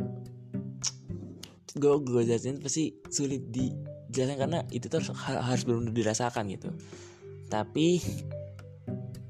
Gue 1.75 1.99
gue 1.99 2.23
jelasin 2.23 2.63
pasti 2.63 2.95
sulit 3.11 3.51
dijelaskan 3.51 4.39
karena 4.39 4.59
itu 4.71 4.87
tuh 4.87 5.03
harus 5.19 5.63
belum 5.67 5.91
dirasakan 5.91 6.47
gitu. 6.47 6.71
Tapi 7.51 7.99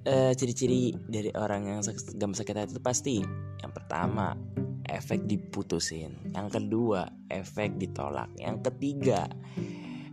uh, 0.06 0.32
ciri-ciri 0.38 0.94
dari 1.10 1.34
orang 1.34 1.66
yang 1.66 1.80
gampang 2.16 2.38
sakit 2.38 2.56
hati 2.56 2.72
itu 2.78 2.84
pasti 2.84 3.16
yang 3.62 3.74
pertama 3.74 4.38
efek 4.86 5.26
diputusin. 5.26 6.14
Yang 6.32 6.62
kedua 6.62 7.10
efek 7.34 7.82
ditolak. 7.82 8.30
Yang 8.38 8.70
ketiga 8.72 9.26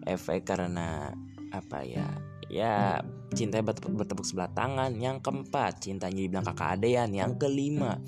efek 0.09 0.49
karena 0.49 1.13
apa 1.53 1.85
ya? 1.85 2.09
Ya 2.53 3.01
cinta 3.33 3.61
bertepuk 3.65 4.25
sebelah 4.25 4.53
tangan. 4.53 4.97
Yang 4.97 5.25
keempat 5.25 5.85
cintanya 5.85 6.21
dibilang 6.25 6.45
kakak 6.45 6.81
adean. 6.81 7.13
Yang 7.13 7.41
kelima 7.41 8.01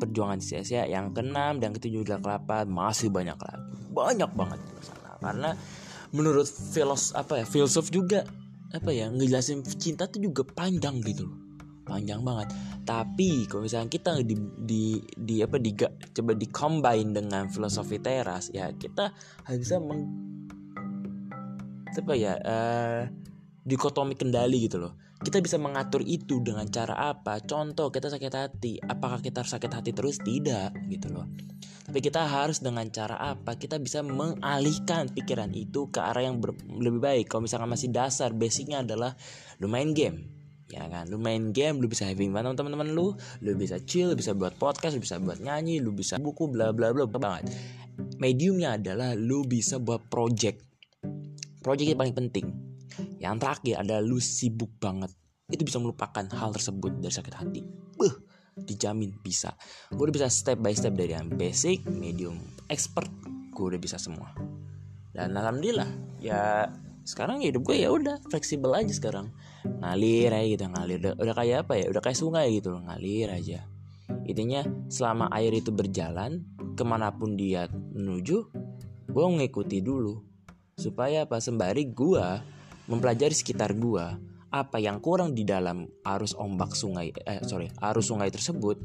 perjuangan 0.00 0.40
sia-sia 0.42 0.84
yang 0.86 1.14
keenam 1.14 1.58
dan 1.62 1.72
ketujuh 1.74 2.04
udah 2.04 2.18
kelapa 2.20 2.66
masih 2.66 3.10
banyak 3.10 3.36
lagi. 3.36 3.72
Banyak 3.94 4.30
banget 4.34 4.60
masalah 4.74 5.14
karena 5.22 5.50
menurut 6.14 6.46
filos 6.46 7.14
apa 7.14 7.42
ya 7.42 7.44
filsuf 7.46 7.90
juga 7.90 8.26
apa 8.74 8.90
ya 8.90 9.10
ngejelasin 9.10 9.62
cinta 9.78 10.10
tuh 10.10 10.22
juga 10.22 10.42
panjang 10.46 10.98
gitu 11.02 11.30
panjang 11.84 12.24
banget. 12.24 12.48
Tapi 12.84 13.44
kalau 13.46 13.64
misalnya 13.64 13.88
kita 13.92 14.20
di 14.24 14.36
di, 14.64 14.84
di 15.14 15.36
apa 15.44 15.60
di 15.60 15.76
coba 15.86 16.32
di 16.32 16.46
combine 16.48 17.12
dengan 17.12 17.46
filosofi 17.52 18.00
teras 18.00 18.48
ya 18.50 18.72
kita 18.72 19.12
harus 19.44 19.60
bisa 19.60 19.76
meng 19.80 20.02
apa 21.94 22.12
ya 22.18 22.34
uh, 22.42 23.06
dikotomi 23.62 24.18
kendali 24.18 24.66
gitu 24.66 24.82
loh 24.82 24.98
kita 25.24 25.40
bisa 25.40 25.56
mengatur 25.56 26.04
itu 26.04 26.44
dengan 26.44 26.68
cara 26.68 27.10
apa? 27.10 27.40
Contoh 27.40 27.88
kita 27.88 28.12
sakit 28.12 28.32
hati. 28.36 28.76
Apakah 28.76 29.24
kita 29.24 29.40
harus 29.40 29.56
sakit 29.56 29.72
hati 29.72 29.90
terus? 29.96 30.20
Tidak 30.20 30.84
gitu 30.92 31.08
loh. 31.08 31.24
Tapi 31.88 32.00
kita 32.04 32.28
harus 32.28 32.60
dengan 32.60 32.84
cara 32.92 33.16
apa? 33.16 33.56
Kita 33.56 33.80
bisa 33.80 34.04
mengalihkan 34.04 35.08
pikiran 35.08 35.48
itu 35.56 35.88
ke 35.88 36.00
arah 36.04 36.28
yang 36.28 36.44
lebih 36.76 37.00
baik. 37.00 37.32
Kalau 37.32 37.48
misalkan 37.48 37.72
masih 37.72 37.88
dasar 37.88 38.36
basicnya 38.36 38.84
adalah 38.84 39.16
lu 39.64 39.66
main 39.72 39.96
game 39.96 40.28
ya 40.68 40.84
kan? 40.88 41.08
Lu 41.08 41.16
main 41.16 41.52
game 41.56 41.80
lu 41.80 41.88
bisa 41.88 42.04
having 42.04 42.32
fun 42.32 42.44
sama 42.44 42.56
teman-teman 42.56 42.92
lu 42.92 43.16
lu 43.40 43.50
bisa 43.56 43.80
chill 43.84 44.12
lu 44.12 44.16
bisa 44.16 44.36
buat 44.36 44.56
podcast 44.60 44.96
lu 44.96 45.02
bisa 45.04 45.20
buat 45.20 45.40
nyanyi 45.40 45.80
lu 45.80 45.92
bisa 45.92 46.20
buku 46.20 46.52
bla 46.52 46.72
bla 46.76 46.92
bla 46.92 47.08
banget. 47.08 47.48
Mediumnya 48.20 48.76
adalah 48.76 49.16
lu 49.16 49.44
bisa 49.48 49.80
buat 49.80 50.04
project. 50.08 50.60
Project 51.64 51.88
yang 51.96 52.00
paling 52.00 52.16
penting 52.16 52.63
yang 53.24 53.40
terakhir 53.40 53.80
adalah 53.80 54.04
lu 54.04 54.20
sibuk 54.20 54.76
banget. 54.76 55.08
Itu 55.48 55.64
bisa 55.64 55.80
melupakan 55.80 56.24
hal 56.28 56.52
tersebut 56.52 57.00
dari 57.00 57.12
sakit 57.12 57.34
hati. 57.34 57.64
Beuh, 57.96 58.12
dijamin 58.60 59.16
bisa. 59.24 59.56
Gue 59.88 60.12
udah 60.12 60.16
bisa 60.20 60.28
step 60.28 60.60
by 60.60 60.76
step 60.76 60.92
dari 60.92 61.16
yang 61.16 61.32
basic, 61.32 61.88
medium, 61.88 62.36
expert. 62.68 63.08
Gue 63.56 63.72
udah 63.72 63.80
bisa 63.80 63.96
semua. 63.96 64.28
Dan 65.16 65.32
alhamdulillah, 65.32 65.88
ya 66.20 66.68
sekarang 67.04 67.40
hidup 67.44 67.64
gue 67.68 67.84
ya 67.84 67.92
udah 67.92 68.16
fleksibel 68.32 68.72
aja 68.72 68.88
sekarang 68.88 69.28
ngalir 69.84 70.32
aja 70.32 70.48
gitu 70.48 70.64
ngalir 70.72 70.98
udah, 71.04 71.14
udah 71.20 71.34
kayak 71.36 71.68
apa 71.68 71.72
ya 71.76 71.86
udah 71.92 72.00
kayak 72.00 72.16
sungai 72.16 72.48
gitu 72.56 72.72
loh 72.72 72.80
ngalir 72.80 73.28
aja 73.28 73.60
intinya 74.24 74.64
selama 74.88 75.28
air 75.36 75.52
itu 75.52 75.68
berjalan 75.68 76.40
ke 76.72 76.80
mana 76.80 77.12
pun 77.12 77.36
dia 77.36 77.68
menuju 77.68 78.36
gue 79.12 79.24
mengikuti 79.28 79.84
dulu 79.84 80.16
supaya 80.80 81.28
apa 81.28 81.44
sembari 81.44 81.92
gue 81.92 82.26
mempelajari 82.90 83.34
sekitar 83.34 83.76
gua 83.76 84.16
apa 84.54 84.78
yang 84.78 85.02
kurang 85.02 85.34
di 85.34 85.42
dalam 85.42 85.90
arus 86.06 86.38
ombak 86.38 86.78
sungai 86.78 87.10
eh 87.26 87.42
sorry 87.42 87.66
arus 87.82 88.06
sungai 88.06 88.30
tersebut 88.30 88.78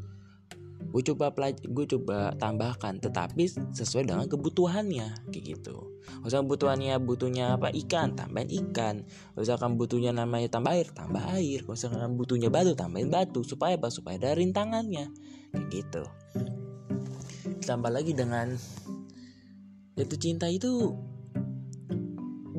gue 0.89 1.03
coba 1.13 1.29
gue 1.53 1.85
coba 1.85 2.33
tambahkan 2.41 2.97
tetapi 2.97 3.45
sesuai 3.77 4.09
dengan 4.09 4.25
kebutuhannya 4.25 5.29
kayak 5.29 5.43
gitu. 5.45 5.85
Misalkan 6.25 6.49
kebutuhannya 6.49 6.95
butuhnya 6.97 7.45
apa? 7.61 7.69
Ikan 7.69 8.17
tambahin 8.17 8.49
ikan. 8.49 9.05
Misalkan 9.37 9.77
butuhnya 9.77 10.15
namanya 10.15 10.49
tambah 10.49 10.73
air 10.73 10.89
tambah 10.89 11.21
air. 11.37 11.61
Misalkan 11.69 12.17
butuhnya 12.17 12.49
batu 12.49 12.73
tambahin 12.73 13.13
batu 13.13 13.45
supaya 13.45 13.77
apa? 13.77 13.93
Supaya 13.93 14.17
ada 14.17 14.33
rintangannya 14.33 15.13
kayak 15.53 15.65
gitu. 15.69 16.03
Ditambah 17.61 17.91
lagi 17.93 18.17
dengan 18.17 18.57
jatuh 19.93 20.17
cinta 20.17 20.49
itu 20.49 20.97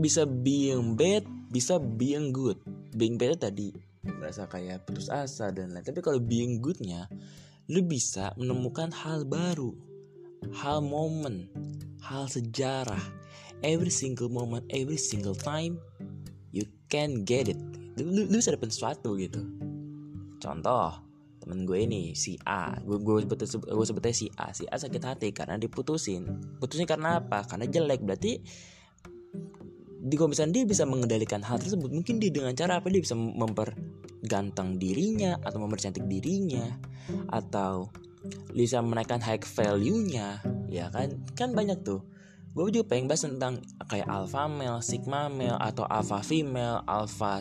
bisa 0.01 0.25
being 0.25 0.97
bad 0.97 1.23
bisa 1.53 1.77
being 1.79 2.33
good. 2.35 2.57
Being 2.97 3.21
bad 3.21 3.39
tadi 3.39 3.71
merasa 4.01 4.49
kayak 4.49 4.89
putus 4.89 5.13
asa 5.13 5.53
dan 5.53 5.77
lain 5.77 5.85
tapi 5.85 6.01
kalau 6.01 6.17
being 6.17 6.65
goodnya 6.65 7.05
lu 7.69 7.85
bisa 7.85 8.33
menemukan 8.41 8.89
hal 8.89 9.29
baru 9.29 9.77
hal 10.57 10.81
momen 10.81 11.47
hal 12.01 12.27
sejarah. 12.27 13.01
Every 13.61 13.93
single 13.93 14.33
moment 14.33 14.65
every 14.73 14.97
single 14.97 15.37
time 15.37 15.77
you 16.49 16.65
can 16.89 17.29
get 17.29 17.53
it. 17.53 17.61
Lu, 18.01 18.09
lu, 18.09 18.23
lu 18.33 18.37
bisa 18.41 18.57
dapat 18.57 18.73
sesuatu 18.73 19.21
gitu. 19.21 19.45
Contoh 20.41 21.11
temen 21.41 21.65
gue 21.65 21.79
ini 21.85 22.17
si 22.17 22.41
A. 22.49 22.77
Gue 22.85 23.01
gue 23.01 23.25
sebut 23.25 23.41
gue 23.45 23.87
sebutnya 23.87 24.15
si 24.17 24.27
A. 24.37 24.53
Si 24.57 24.65
A 24.65 24.77
sakit 24.81 25.03
hati 25.05 25.29
karena 25.37 25.61
diputusin. 25.61 26.57
Putusin 26.57 26.89
karena 26.89 27.21
apa? 27.21 27.45
Karena 27.45 27.69
jelek. 27.69 28.01
Berarti 28.01 28.41
di 30.01 30.15
kalau 30.17 30.33
misalnya 30.33 30.61
dia 30.61 30.65
bisa 30.65 30.89
mengendalikan 30.89 31.45
hal 31.45 31.61
tersebut 31.61 31.93
mungkin 31.93 32.17
dia 32.17 32.33
dengan 32.33 32.57
cara 32.57 32.81
apa 32.81 32.89
dia 32.89 33.05
bisa 33.05 33.13
memperganteng 33.13 34.81
dirinya 34.81 35.37
atau 35.45 35.61
mempercantik 35.61 36.09
dirinya 36.09 36.81
atau 37.29 37.93
bisa 38.53 38.81
menaikkan 38.81 39.21
high 39.21 39.41
value-nya 39.41 40.41
ya 40.73 40.89
kan 40.89 41.21
kan 41.37 41.53
banyak 41.53 41.77
tuh 41.85 42.01
gue 42.51 42.67
juga 42.75 42.85
pengen 42.91 43.07
bahas 43.07 43.23
tentang 43.23 43.63
kayak 43.87 44.11
alpha 44.11 44.51
male, 44.51 44.83
sigma 44.83 45.31
male 45.31 45.55
atau 45.63 45.87
alpha 45.87 46.19
female, 46.19 46.83
alpha 46.83 47.39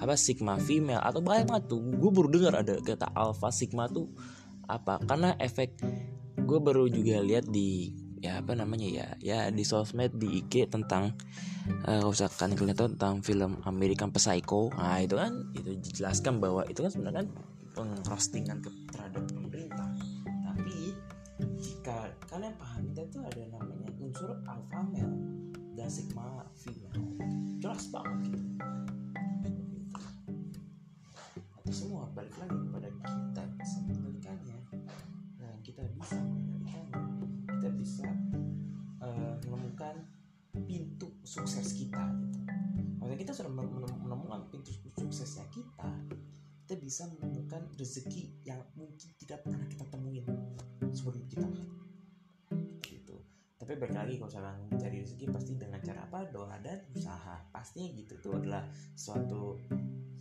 apa 0.00 0.16
sigma 0.16 0.56
female 0.56 1.00
atau 1.04 1.20
banyak 1.20 1.44
banget 1.44 1.76
tuh. 1.76 1.80
Gue 2.00 2.08
baru 2.08 2.28
dengar 2.32 2.64
ada 2.64 2.80
kata 2.80 3.12
alpha 3.12 3.52
sigma 3.52 3.84
tuh 3.84 4.08
apa? 4.64 4.96
Karena 5.04 5.36
efek 5.36 5.76
gue 6.40 6.58
baru 6.60 6.88
juga 6.88 7.20
lihat 7.20 7.52
di 7.52 7.92
ya 8.26 8.32
apa 8.42 8.58
namanya 8.58 8.88
ya 8.90 9.06
ya 9.22 9.38
di 9.54 9.62
sosmed 9.62 10.18
di 10.18 10.42
IG 10.42 10.66
tentang 10.66 11.14
uh, 11.86 11.98
kalau 12.02 12.10
misalkan 12.10 12.58
kalian 12.58 12.74
tahu 12.74 12.88
tentang 12.98 13.14
film 13.22 13.52
American 13.62 14.10
Psycho. 14.10 14.74
Nah 14.74 14.98
itu 14.98 15.14
kan 15.14 15.32
itu 15.54 15.70
dijelaskan 15.78 16.42
bahwa 16.42 16.66
itu 16.66 16.82
kan 16.82 16.90
sebenarnya 16.90 17.22
kan 17.22 17.28
pengrostingan 17.76 18.58
terhadap 18.90 19.22
pemerintah. 19.30 19.90
Tapi 20.26 20.96
jika 21.62 22.10
kalian 22.26 22.54
paham 22.58 22.82
itu 22.90 23.18
ada 23.22 23.42
namanya 23.54 23.88
unsur 24.02 24.30
alpha 24.48 24.80
male 24.82 25.14
dan 25.78 25.86
sigma 25.86 26.42
female 26.58 26.98
jelas 27.62 27.86
banget. 27.92 28.34
gitu. 28.34 28.45
Rezeki 47.76 48.42
yang 48.48 48.60
mungkin 48.74 49.12
tidak 49.20 49.44
pernah 49.44 49.64
kita 49.68 49.84
temuin 49.92 50.24
sebelum 50.96 51.22
kita 51.28 51.46
tapi 53.66 53.82
balik 53.82 53.98
lagi 53.98 54.14
kalau 54.14 54.30
misalkan 54.30 54.56
mencari 54.70 54.96
rezeki 55.02 55.26
pasti 55.34 55.52
dengan 55.58 55.82
cara 55.82 56.06
apa? 56.06 56.22
Doa 56.30 56.54
dan 56.62 56.86
usaha. 56.94 57.34
Pastinya 57.50 57.90
gitu 57.98 58.14
itu 58.14 58.30
adalah 58.30 58.62
suatu 58.94 59.58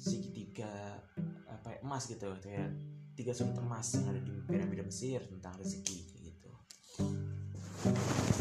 segitiga 0.02 0.98
apa 1.46 1.78
ya, 1.78 1.80
emas 1.86 2.10
gitu. 2.10 2.26
Kayak 2.42 2.74
tiga 3.14 3.38
sudut 3.38 3.62
emas 3.62 3.86
yang 4.02 4.10
ada 4.10 4.22
di 4.26 4.34
piramida 4.50 4.82
Mesir 4.82 5.22
tentang 5.30 5.62
rezeki 5.62 6.00
gitu. 6.26 6.52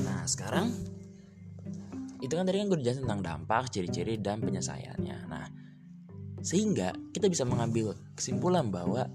Nah 0.09 0.25
sekarang 0.25 0.73
itu 2.25 2.33
kan 2.33 2.49
tadi 2.49 2.64
kan 2.64 2.66
gue 2.73 2.78
jelasin 2.80 3.04
tentang 3.04 3.21
dampak 3.21 3.68
ciri-ciri 3.76 4.16
dan 4.16 4.40
penyelesaiannya. 4.40 5.18
Nah 5.28 5.44
sehingga 6.44 6.92
kita 7.16 7.32
bisa 7.32 7.48
mengambil 7.48 7.96
kesimpulan 8.12 8.68
bahwa 8.68 9.08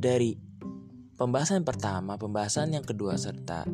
dari 0.00 0.40
pembahasan 1.20 1.62
pertama, 1.62 2.16
pembahasan 2.16 2.72
yang 2.72 2.82
kedua 2.82 3.20
serta 3.20 3.68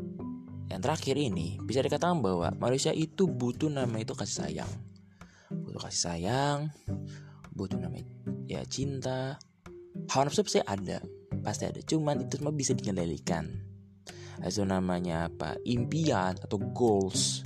yang 0.71 0.83
terakhir 0.83 1.19
ini 1.19 1.59
bisa 1.63 1.83
dikatakan 1.83 2.23
bahwa 2.23 2.55
manusia 2.59 2.95
itu 2.95 3.27
butuh 3.27 3.71
nama 3.71 3.99
itu 3.99 4.15
kasih 4.15 4.37
sayang. 4.47 4.73
Butuh 5.51 5.83
kasih 5.83 6.03
sayang, 6.11 6.59
butuh 7.55 7.79
nama 7.79 7.99
ya 8.47 8.63
cinta. 8.67 9.39
Hawa 10.11 10.31
nafsu 10.31 10.47
pasti 10.47 10.63
ada, 10.63 11.03
pasti 11.43 11.67
ada. 11.67 11.83
Cuman 11.83 12.23
itu 12.23 12.39
semua 12.39 12.55
bisa 12.55 12.75
dikendalikan. 12.75 13.51
Itu 14.43 14.63
namanya 14.63 15.27
apa? 15.27 15.59
Impian 15.67 16.39
atau 16.39 16.59
goals 16.71 17.43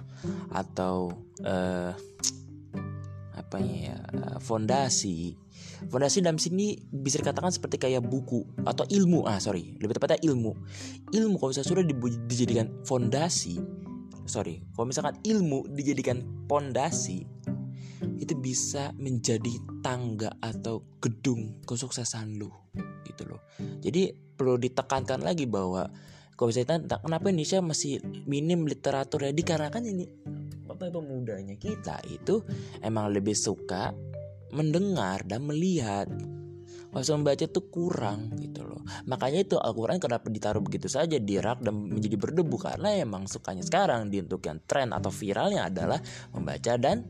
atau 0.52 1.16
uh, 1.44 1.96
apa 3.54 3.62
ya? 3.62 3.94
Fondasi 4.42 5.38
Fondasi 5.86 6.18
dalam 6.24 6.40
sini 6.42 6.74
bisa 6.90 7.22
dikatakan 7.22 7.54
seperti 7.54 7.78
kayak 7.78 8.02
buku 8.02 8.42
atau 8.66 8.82
ilmu. 8.88 9.28
Ah, 9.30 9.38
sorry, 9.38 9.78
lebih 9.78 9.94
tepatnya 9.94 10.18
ilmu. 10.26 10.56
Ilmu 11.12 11.34
kalau 11.38 11.50
misalnya 11.54 11.70
sudah 11.70 11.84
dijadikan 12.26 12.66
fondasi, 12.82 13.60
sorry, 14.24 14.64
kalau 14.74 14.88
misalkan 14.88 15.14
ilmu 15.22 15.68
dijadikan 15.76 16.24
fondasi, 16.48 17.26
itu 18.16 18.34
bisa 18.38 18.96
menjadi 18.96 19.50
tangga 19.84 20.32
atau 20.40 20.82
gedung 21.04 21.60
kesuksesan 21.68 22.40
lu, 22.40 22.48
gitu 23.04 23.28
loh. 23.28 23.44
Jadi 23.84 24.14
perlu 24.34 24.56
ditekankan 24.56 25.20
lagi 25.20 25.44
bahwa 25.44 25.90
kalau 26.34 26.50
misalnya 26.50 26.82
tentang 26.82 27.02
kenapa 27.06 27.30
Indonesia 27.30 27.60
masih 27.62 28.02
minim 28.26 28.66
literatur 28.66 29.22
ya 29.22 29.30
dikarenakan 29.30 29.84
ini 29.86 30.06
pemudanya 30.78 31.54
kita 31.56 32.02
itu 32.10 32.42
emang 32.82 33.10
lebih 33.10 33.34
suka 33.34 33.94
mendengar 34.54 35.26
dan 35.26 35.44
melihat. 35.44 36.06
Masa 36.94 37.18
membaca 37.18 37.42
itu 37.42 37.58
kurang 37.74 38.38
gitu 38.38 38.62
loh. 38.62 38.78
Makanya 39.10 39.42
itu 39.42 39.58
Al-Quran 39.58 39.98
kenapa 39.98 40.30
ditaruh 40.30 40.62
begitu 40.62 40.86
saja 40.86 41.18
di 41.18 41.42
rak 41.42 41.66
dan 41.66 41.90
menjadi 41.90 42.14
berdebu. 42.14 42.54
Karena 42.54 42.94
emang 42.94 43.26
sukanya 43.26 43.66
sekarang 43.66 44.14
di 44.14 44.22
untuk 44.22 44.46
yang 44.46 44.62
tren 44.62 44.94
atau 44.94 45.10
viralnya 45.10 45.66
adalah 45.66 45.98
membaca 46.30 46.78
dan 46.78 47.02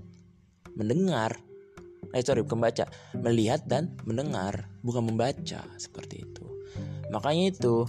mendengar. 0.73 1.37
Eh 2.17 2.25
sorry 2.25 2.49
bukan 2.49 2.65
Melihat 3.17 3.65
dan 3.65 3.97
mendengar 4.05 4.69
Bukan 4.85 5.09
membaca 5.09 5.65
seperti 5.77 6.25
itu. 6.25 6.47
Makanya 7.13 7.53
itu 7.53 7.85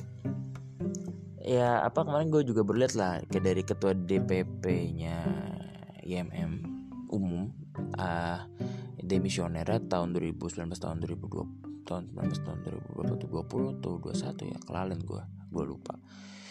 Ya 1.46 1.86
apa 1.86 2.02
kemarin 2.02 2.34
gue 2.34 2.42
juga 2.42 2.66
berlihat 2.66 2.98
lah 2.98 3.22
Kayak 3.30 3.44
dari 3.46 3.62
ketua 3.62 3.94
DPP-nya 3.94 5.20
IMM 6.06 6.52
umum 7.10 7.50
uh, 7.98 8.40
demisioner 9.02 9.66
tahun 9.90 10.14
2019 10.14 10.70
tahun 10.78 10.98
2020 11.02 11.86
tahun 11.86 12.04
19 12.18 12.46
tahun 12.46 12.58
2020 12.66 13.78
atau 13.78 13.92
21 14.02 14.54
ya 14.54 14.60
kelalen 14.66 15.00
gue 15.02 15.24
gue 15.54 15.66
lupa. 15.66 15.94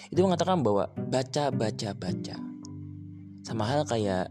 Itu 0.08 0.22
mengatakan 0.22 0.62
bahwa 0.62 0.90
baca 0.94 1.50
baca 1.50 1.90
baca. 1.94 2.36
Sama 3.42 3.66
hal 3.66 3.82
kayak 3.84 4.30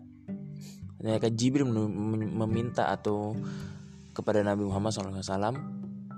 kayak 1.03 1.35
Jibril 1.35 1.67
meminta 1.67 2.87
atau 2.87 3.35
kepada 4.15 4.39
Nabi 4.39 4.63
Muhammad 4.63 4.95
SAW 4.95 5.59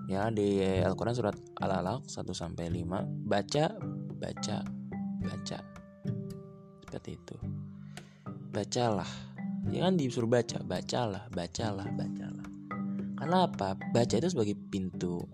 ya 0.05 0.29
di 0.29 0.61
Al-Quran 0.61 1.17
surat 1.17 1.33
Al-Alaq 1.57 2.05
1 2.05 2.13
sampai 2.29 2.69
5 2.69 3.25
baca 3.25 3.65
baca 4.21 4.57
baca. 5.25 5.57
Seperti 6.85 7.17
itu 7.17 7.64
bacalah. 8.55 9.11
Ya 9.67 9.83
kan 9.83 9.99
disuruh 9.99 10.31
baca 10.31 10.63
bacalah 10.63 11.27
bacalah 11.35 11.87
bacalah. 11.91 12.47
Karena 13.19 13.37
apa? 13.43 13.75
Baca 13.91 14.15
itu 14.15 14.29
sebagai 14.31 14.55
pintu 14.55 15.27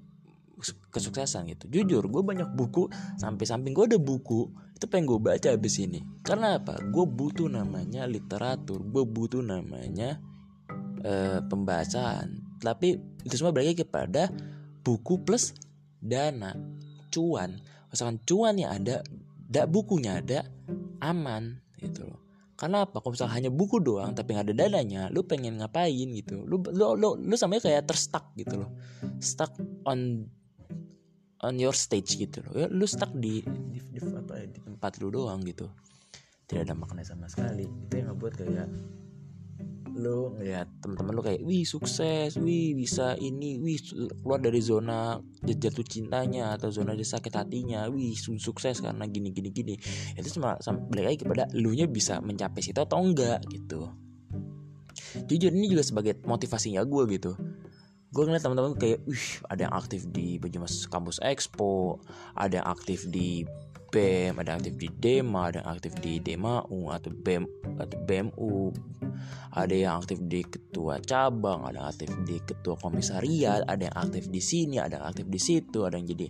kesuksesan 0.89 1.49
gitu. 1.53 1.69
Jujur 1.69 2.09
gue 2.09 2.21
banyak 2.25 2.49
buku 2.57 2.89
sampai 3.21 3.45
samping 3.45 3.77
gue 3.77 3.85
ada 3.85 3.99
buku 4.01 4.49
itu 4.73 4.85
pengen 4.89 5.13
gue 5.13 5.19
baca 5.21 5.47
abis 5.53 5.85
ini. 5.85 6.01
Karena 6.25 6.57
apa? 6.57 6.81
Gue 6.89 7.05
butuh 7.05 7.45
namanya 7.45 8.09
literatur 8.09 8.81
gue 8.81 9.03
butuh 9.05 9.45
namanya 9.45 10.17
uh, 11.05 11.45
pembacaan. 11.45 12.57
Tapi 12.57 12.97
itu 13.21 13.33
semua 13.37 13.53
berarti 13.53 13.85
kepada 13.85 14.33
buku 14.81 15.21
plus 15.21 15.53
dana 16.01 16.57
cuan. 17.13 17.61
Misalkan 17.93 18.17
cuan 18.25 18.55
yang 18.57 18.71
ada 18.81 19.05
dak 19.51 19.67
bukunya 19.67 20.23
ada 20.23 20.47
aman 21.03 21.59
gitu 21.81 22.07
loh 22.07 22.30
karena 22.61 22.85
apa? 22.85 23.01
Kalau 23.01 23.17
misalnya 23.17 23.33
hanya 23.41 23.49
buku 23.49 23.81
doang 23.81 24.13
tapi 24.13 24.37
nggak 24.37 24.53
ada 24.53 24.55
dananya, 24.55 25.09
lu 25.09 25.25
pengen 25.25 25.57
ngapain 25.57 26.13
gitu? 26.13 26.45
Lu 26.45 26.61
lu 26.61 26.93
lu, 26.93 27.17
lu 27.17 27.33
samanya 27.33 27.65
kayak 27.65 27.89
terstuck 27.89 28.29
gitu 28.37 28.61
loh. 28.61 28.69
Stuck 29.17 29.57
on 29.89 30.29
on 31.41 31.57
your 31.57 31.73
stage 31.73 32.21
gitu 32.21 32.45
loh. 32.45 32.53
Ya, 32.53 32.67
lu 32.69 32.85
stuck 32.85 33.09
di, 33.17 33.41
di, 33.41 33.81
di 33.81 33.97
apa 34.13 34.37
ya, 34.37 34.45
di 34.45 34.61
tempat 34.61 35.01
lu 35.01 35.09
doang 35.09 35.41
gitu. 35.41 35.65
Tidak 36.45 36.61
ada 36.61 36.77
makna 36.77 37.01
sama 37.01 37.25
sekali. 37.25 37.65
Itu 37.65 37.97
yang 37.97 38.13
ngebuat 38.13 38.33
kayak 38.37 38.69
lu 40.01 40.33
ngeliat 40.33 40.65
teman-teman 40.81 41.13
lu 41.13 41.21
kayak 41.21 41.41
wih 41.45 41.61
sukses 41.61 42.33
wih 42.41 42.73
bisa 42.73 43.13
ini 43.21 43.61
wih 43.61 43.77
keluar 44.25 44.41
dari 44.41 44.57
zona 44.57 45.21
jatuh 45.45 45.85
cintanya 45.85 46.57
atau 46.57 46.73
zona 46.73 46.97
dia 46.97 47.05
sakit 47.05 47.29
hatinya 47.29 47.85
wih 47.93 48.17
sukses 48.17 48.81
karena 48.81 49.05
gini 49.05 49.29
gini 49.29 49.49
gini. 49.53 49.75
Itu 50.17 50.41
cuma 50.41 50.57
balik 50.89 51.05
lagi 51.05 51.17
kepada 51.21 51.43
lu 51.53 51.77
nya 51.77 51.85
bisa 51.85 52.17
mencapai 52.19 52.65
situ 52.65 52.81
atau 52.81 52.97
enggak 52.97 53.45
gitu. 53.53 53.93
Jujur 55.29 55.51
ini 55.53 55.69
juga 55.69 55.85
sebagai 55.85 56.17
motivasinya 56.25 56.81
gue 56.81 57.03
gitu. 57.15 57.37
Gue 58.11 58.23
ngeliat 58.27 58.43
teman-teman 58.43 58.75
kayak 58.75 59.05
wih 59.07 59.27
ada 59.47 59.69
yang 59.69 59.75
aktif 59.77 60.03
di 60.11 60.35
Banyumas 60.41 60.83
Kampus 60.91 61.23
Expo 61.23 62.03
ada 62.35 62.59
yang 62.59 62.67
aktif 62.67 63.07
di 63.07 63.47
BEM 63.91 64.39
ada 64.39 64.55
yang 64.55 64.59
aktif 64.63 64.75
di 64.79 64.87
DEMA 64.87 65.41
ada 65.51 65.57
yang 65.59 65.69
aktif 65.75 65.93
di 65.99 66.13
DEMAU 66.23 66.79
atau 66.89 67.11
BEM 67.11 67.43
atau 67.77 67.97
BEMU 68.07 68.71
ada 69.51 69.75
yang 69.75 69.99
aktif 69.99 70.23
di 70.23 70.41
ketua 70.47 71.03
cabang 71.03 71.67
ada 71.67 71.83
yang 71.83 71.87
aktif 71.91 72.09
di 72.23 72.39
ketua 72.39 72.79
komisariat 72.79 73.67
ada 73.67 73.91
yang 73.91 73.97
aktif 73.99 74.31
di 74.31 74.39
sini 74.39 74.79
ada 74.79 74.97
yang 74.97 75.05
aktif 75.11 75.27
di 75.27 75.39
situ 75.43 75.83
ada 75.83 75.99
yang 75.99 76.07
jadi 76.07 76.27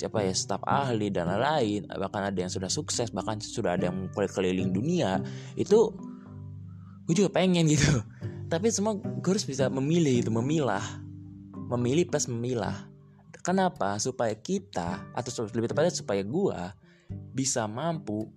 apa 0.00 0.24
ya 0.24 0.32
staf 0.32 0.64
ahli 0.64 1.12
dan 1.12 1.28
lain-lain. 1.28 1.84
Bahkan 1.84 2.22
ada 2.32 2.38
yang 2.40 2.48
sudah 2.48 2.72
sukses 2.72 3.12
bahkan 3.12 3.36
sudah 3.36 3.76
ada 3.76 3.92
yang 3.92 4.08
keliling 4.16 4.72
dunia. 4.72 5.20
Itu 5.60 5.92
gue 7.04 7.14
juga 7.14 7.28
pengen 7.36 7.68
gitu. 7.68 8.00
Tapi 8.52 8.72
semua 8.72 8.96
gue 8.96 9.30
harus 9.30 9.44
bisa 9.44 9.68
memilih 9.68 10.24
itu 10.24 10.30
memilah. 10.32 10.82
Memilih 11.70 12.08
plus 12.08 12.26
memilah 12.26 12.89
Kenapa? 13.40 13.96
Supaya 13.96 14.32
kita 14.36 15.12
atau 15.16 15.30
lebih 15.52 15.72
tepatnya 15.72 15.92
supaya 15.92 16.22
gua 16.22 16.76
bisa 17.10 17.66
mampu 17.66 18.30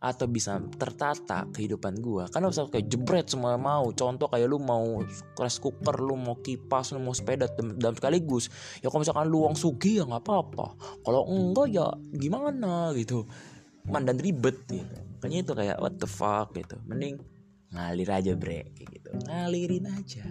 atau 0.00 0.24
bisa 0.24 0.56
tertata 0.80 1.44
kehidupan 1.52 2.00
gua. 2.00 2.24
Karena 2.32 2.48
bisa 2.48 2.64
kayak 2.64 2.88
jebret 2.88 3.26
semua 3.28 3.60
mau. 3.60 3.92
Contoh 3.92 4.32
kayak 4.32 4.48
lu 4.48 4.56
mau 4.56 5.04
rice 5.36 5.60
cooker 5.60 5.96
lu 6.00 6.16
mau 6.16 6.40
kipas 6.40 6.96
lu 6.96 7.04
mau 7.04 7.12
sepeda 7.12 7.44
dalam 7.76 7.92
sekaligus. 7.92 8.48
Ya 8.80 8.88
kalau 8.88 9.04
misalkan 9.04 9.28
lu 9.28 9.44
uang 9.44 9.56
sugi 9.60 10.00
ya 10.00 10.08
nggak 10.08 10.24
apa-apa. 10.24 10.66
Kalau 11.04 11.28
enggak 11.28 11.68
ya 11.68 11.86
gimana 12.16 12.96
gitu. 12.96 13.28
Mandan 13.84 14.16
ribet 14.16 14.56
gitu. 14.68 14.96
Makanya 15.20 15.38
itu 15.44 15.52
kayak 15.52 15.76
what 15.84 16.00
the 16.00 16.08
fuck 16.08 16.56
gitu. 16.56 16.80
Mending 16.88 17.20
ngalir 17.70 18.08
aja 18.08 18.32
bre 18.32 18.72
gitu. 18.72 19.12
Ngalirin 19.28 19.84
aja 19.84 20.24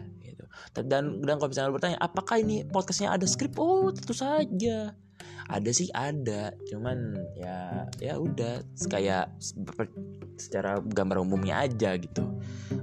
dan 0.75 1.21
dan 1.23 1.35
kalau 1.37 1.49
misalnya 1.49 1.71
bertanya 1.73 1.97
apakah 2.01 2.37
ini 2.39 2.65
podcastnya 2.67 3.13
ada 3.13 3.25
skrip 3.25 3.57
oh 3.57 3.89
tentu 3.93 4.13
saja. 4.13 4.93
Ada 5.49 5.71
sih 5.73 5.89
ada. 5.91 6.53
Cuman 6.69 7.17
ya 7.33 7.89
ya 7.97 8.21
udah 8.21 8.61
kayak 8.85 9.33
secara 10.37 10.77
gambar 10.79 11.25
umumnya 11.25 11.65
aja 11.65 11.97
gitu. 11.97 12.37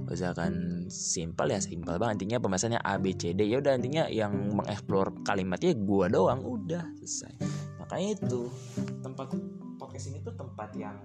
Misalkan 0.05 0.85
simpel 0.91 1.55
ya 1.55 1.63
simpel 1.63 1.95
banget. 1.95 2.21
Intinya 2.21 2.43
pembahasannya 2.43 2.83
A 2.83 2.99
B 2.99 3.15
C 3.15 3.31
D. 3.31 3.47
Ya 3.47 3.63
udah 3.63 3.79
intinya 3.79 4.05
yang 4.11 4.51
mengeksplor 4.51 5.23
kalimatnya 5.23 5.79
gua 5.79 6.11
doang. 6.11 6.43
Udah 6.43 6.83
selesai. 6.99 7.39
Makanya 7.79 8.19
itu 8.19 8.51
tempat 8.99 9.31
podcast 9.79 10.11
ini 10.11 10.19
tuh 10.21 10.35
tempat 10.35 10.75
yang 10.75 10.99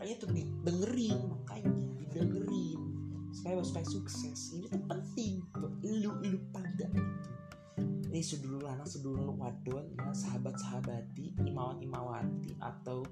makanya 0.00 0.14
tuh 0.24 0.30
didengerin 0.32 1.18
makanya 1.28 1.70
didengerin 2.00 2.80
supaya 3.30 3.62
supaya 3.62 3.86
sukses. 3.86 4.54
Ini 4.54 4.66
tuh 4.68 4.82
penting 4.86 5.42
buat 5.54 5.74
lu 5.82 6.12
lu 6.22 6.38
pada 6.54 6.86
gitu 6.90 7.30
ini 8.10 8.26
sedulur 8.26 8.66
anak 8.66 8.90
sedulur 8.90 9.38
wadon 9.38 9.86
ya 9.94 10.10
sahabat 10.10 10.58
sahabati 10.58 11.30
imawat 11.46 11.78
imawati 11.78 12.58
atau 12.58 13.06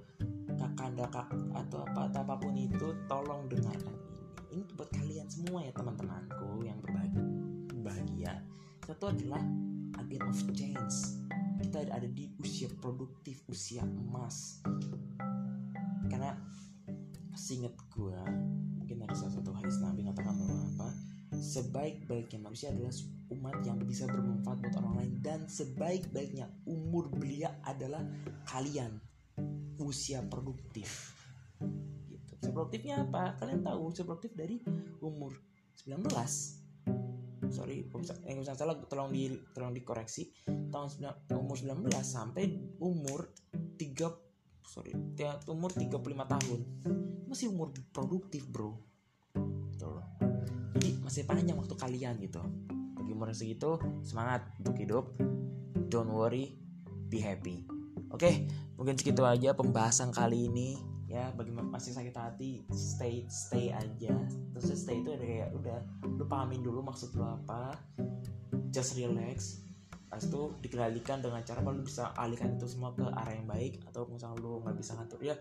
kakanda 0.58 1.06
kak 1.06 1.30
atau 1.54 1.86
apa 1.86 2.10
atau 2.10 2.20
apa 2.26 2.34
pun 2.34 2.58
itu 2.58 2.98
tolong 3.06 3.46
dengarkan 3.46 3.94
ini. 3.94 4.18
Ini 4.58 4.62
buat 4.74 4.90
kalian 4.90 5.30
semua 5.30 5.62
ya 5.62 5.70
teman-temanku 5.70 6.66
yang 6.66 6.82
berbahagia. 6.82 7.22
Bahagia. 7.78 8.32
Satu 8.82 9.14
adalah 9.14 9.38
agent 10.02 10.26
of 10.26 10.40
change. 10.50 10.96
Kita 11.62 11.78
ada 11.94 12.08
di 12.10 12.26
usia 12.42 12.66
produktif 12.82 13.46
usia 13.46 13.86
emas. 13.86 14.66
Karena 16.10 16.34
seinget 17.38 17.78
gue 17.94 18.18
ada 19.08 19.16
salah 19.16 19.40
satu 19.40 19.56
hadis 19.56 19.80
nabi 19.80 20.04
mengatakan 20.04 20.36
bahwa 20.36 20.68
apa? 20.76 20.88
Sebaik-baiknya 21.40 22.44
manusia 22.44 22.68
adalah 22.68 22.92
umat 23.32 23.56
yang 23.64 23.80
bisa 23.88 24.04
bermanfaat 24.04 24.60
buat 24.60 24.76
orang 24.84 24.94
lain 25.00 25.12
dan 25.24 25.48
sebaik-baiknya 25.48 26.44
umur 26.68 27.08
belia 27.08 27.56
adalah 27.64 28.04
kalian. 28.52 29.00
Usia 29.80 30.20
produktif. 30.28 31.16
Gitu. 32.04 32.32
usia 32.36 32.52
produktifnya 32.52 33.08
apa? 33.08 33.40
Kalian 33.40 33.64
tahu 33.64 33.80
usia 33.88 34.04
produktif 34.04 34.36
dari 34.36 34.60
umur 35.00 35.32
19 35.88 36.04
sorry 37.48 37.80
eh 38.28 38.36
usah 38.36 38.52
salah 38.52 38.76
tolong 38.84 39.08
di 39.08 39.32
tolong 39.56 39.72
dikoreksi. 39.72 40.28
Tahun 40.44 40.88
umur 41.32 41.56
19 41.56 41.88
sampai 42.04 42.76
umur 42.84 43.24
3 43.56 44.68
sorry 44.68 44.92
umur 45.48 45.72
35 45.72 45.96
tahun. 46.28 46.60
Masih 47.24 47.48
umur 47.48 47.72
produktif 47.88 48.44
bro 48.44 48.87
Tuh. 49.78 50.02
jadi 50.74 50.90
masih 51.00 51.22
panjang 51.24 51.56
waktu 51.56 51.74
kalian 51.78 52.14
gitu. 52.18 52.42
Bagi 52.98 53.10
umur 53.14 53.30
segitu 53.30 53.78
semangat 54.02 54.44
untuk 54.58 54.74
hidup. 54.74 55.14
Don't 55.88 56.10
worry 56.10 56.58
be 57.08 57.22
happy. 57.22 57.64
Oke 58.10 58.50
mungkin 58.74 58.98
segitu 58.98 59.22
aja 59.24 59.54
pembahasan 59.54 60.10
kali 60.10 60.50
ini. 60.50 60.76
Ya 61.08 61.32
bagi 61.32 61.54
masih 61.54 61.96
sakit 61.96 62.12
hati 62.12 62.66
stay 62.74 63.24
stay 63.30 63.72
aja. 63.72 64.14
Terus 64.52 64.76
stay 64.76 65.00
itu 65.00 65.14
kayak 65.14 65.54
udah 65.56 65.78
lu 66.04 66.24
pahamin 66.28 66.60
dulu 66.60 66.84
maksud 66.84 67.14
lu 67.16 67.24
apa. 67.24 67.78
Just 68.74 68.98
relax. 69.00 69.64
Pas 70.08 70.20
itu 70.20 70.52
dikendalikan 70.60 71.20
dengan 71.20 71.40
cara 71.44 71.64
lu 71.64 71.84
bisa 71.84 72.12
alihkan 72.16 72.56
itu 72.56 72.68
semua 72.68 72.92
ke 72.92 73.04
arah 73.04 73.32
yang 73.32 73.48
baik 73.48 73.80
atau 73.88 74.08
misalnya 74.10 74.42
lu 74.42 74.60
nggak 74.60 74.76
bisa 74.76 74.96
ngatur. 75.00 75.20
Ya 75.24 75.36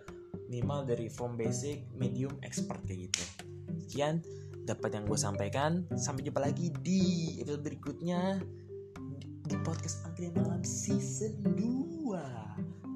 minimal 0.47 0.87
dari 0.87 1.11
from 1.11 1.35
basic 1.35 1.83
medium 1.91 2.31
expert 2.41 2.79
kayak 2.87 3.11
gitu 3.11 3.46
sekian 3.87 4.19
dapat 4.67 4.99
yang 4.99 5.07
gue 5.07 5.15
sampaikan. 5.15 5.87
Sampai 5.95 6.27
jumpa 6.27 6.43
lagi 6.43 6.75
di 6.83 7.39
episode 7.39 7.63
berikutnya 7.63 8.43
di 9.47 9.55
podcast 9.63 10.03
Angkringan 10.03 10.43
Malam 10.43 10.63
season 10.67 11.39
2 11.55 12.11
kapan 12.67 12.86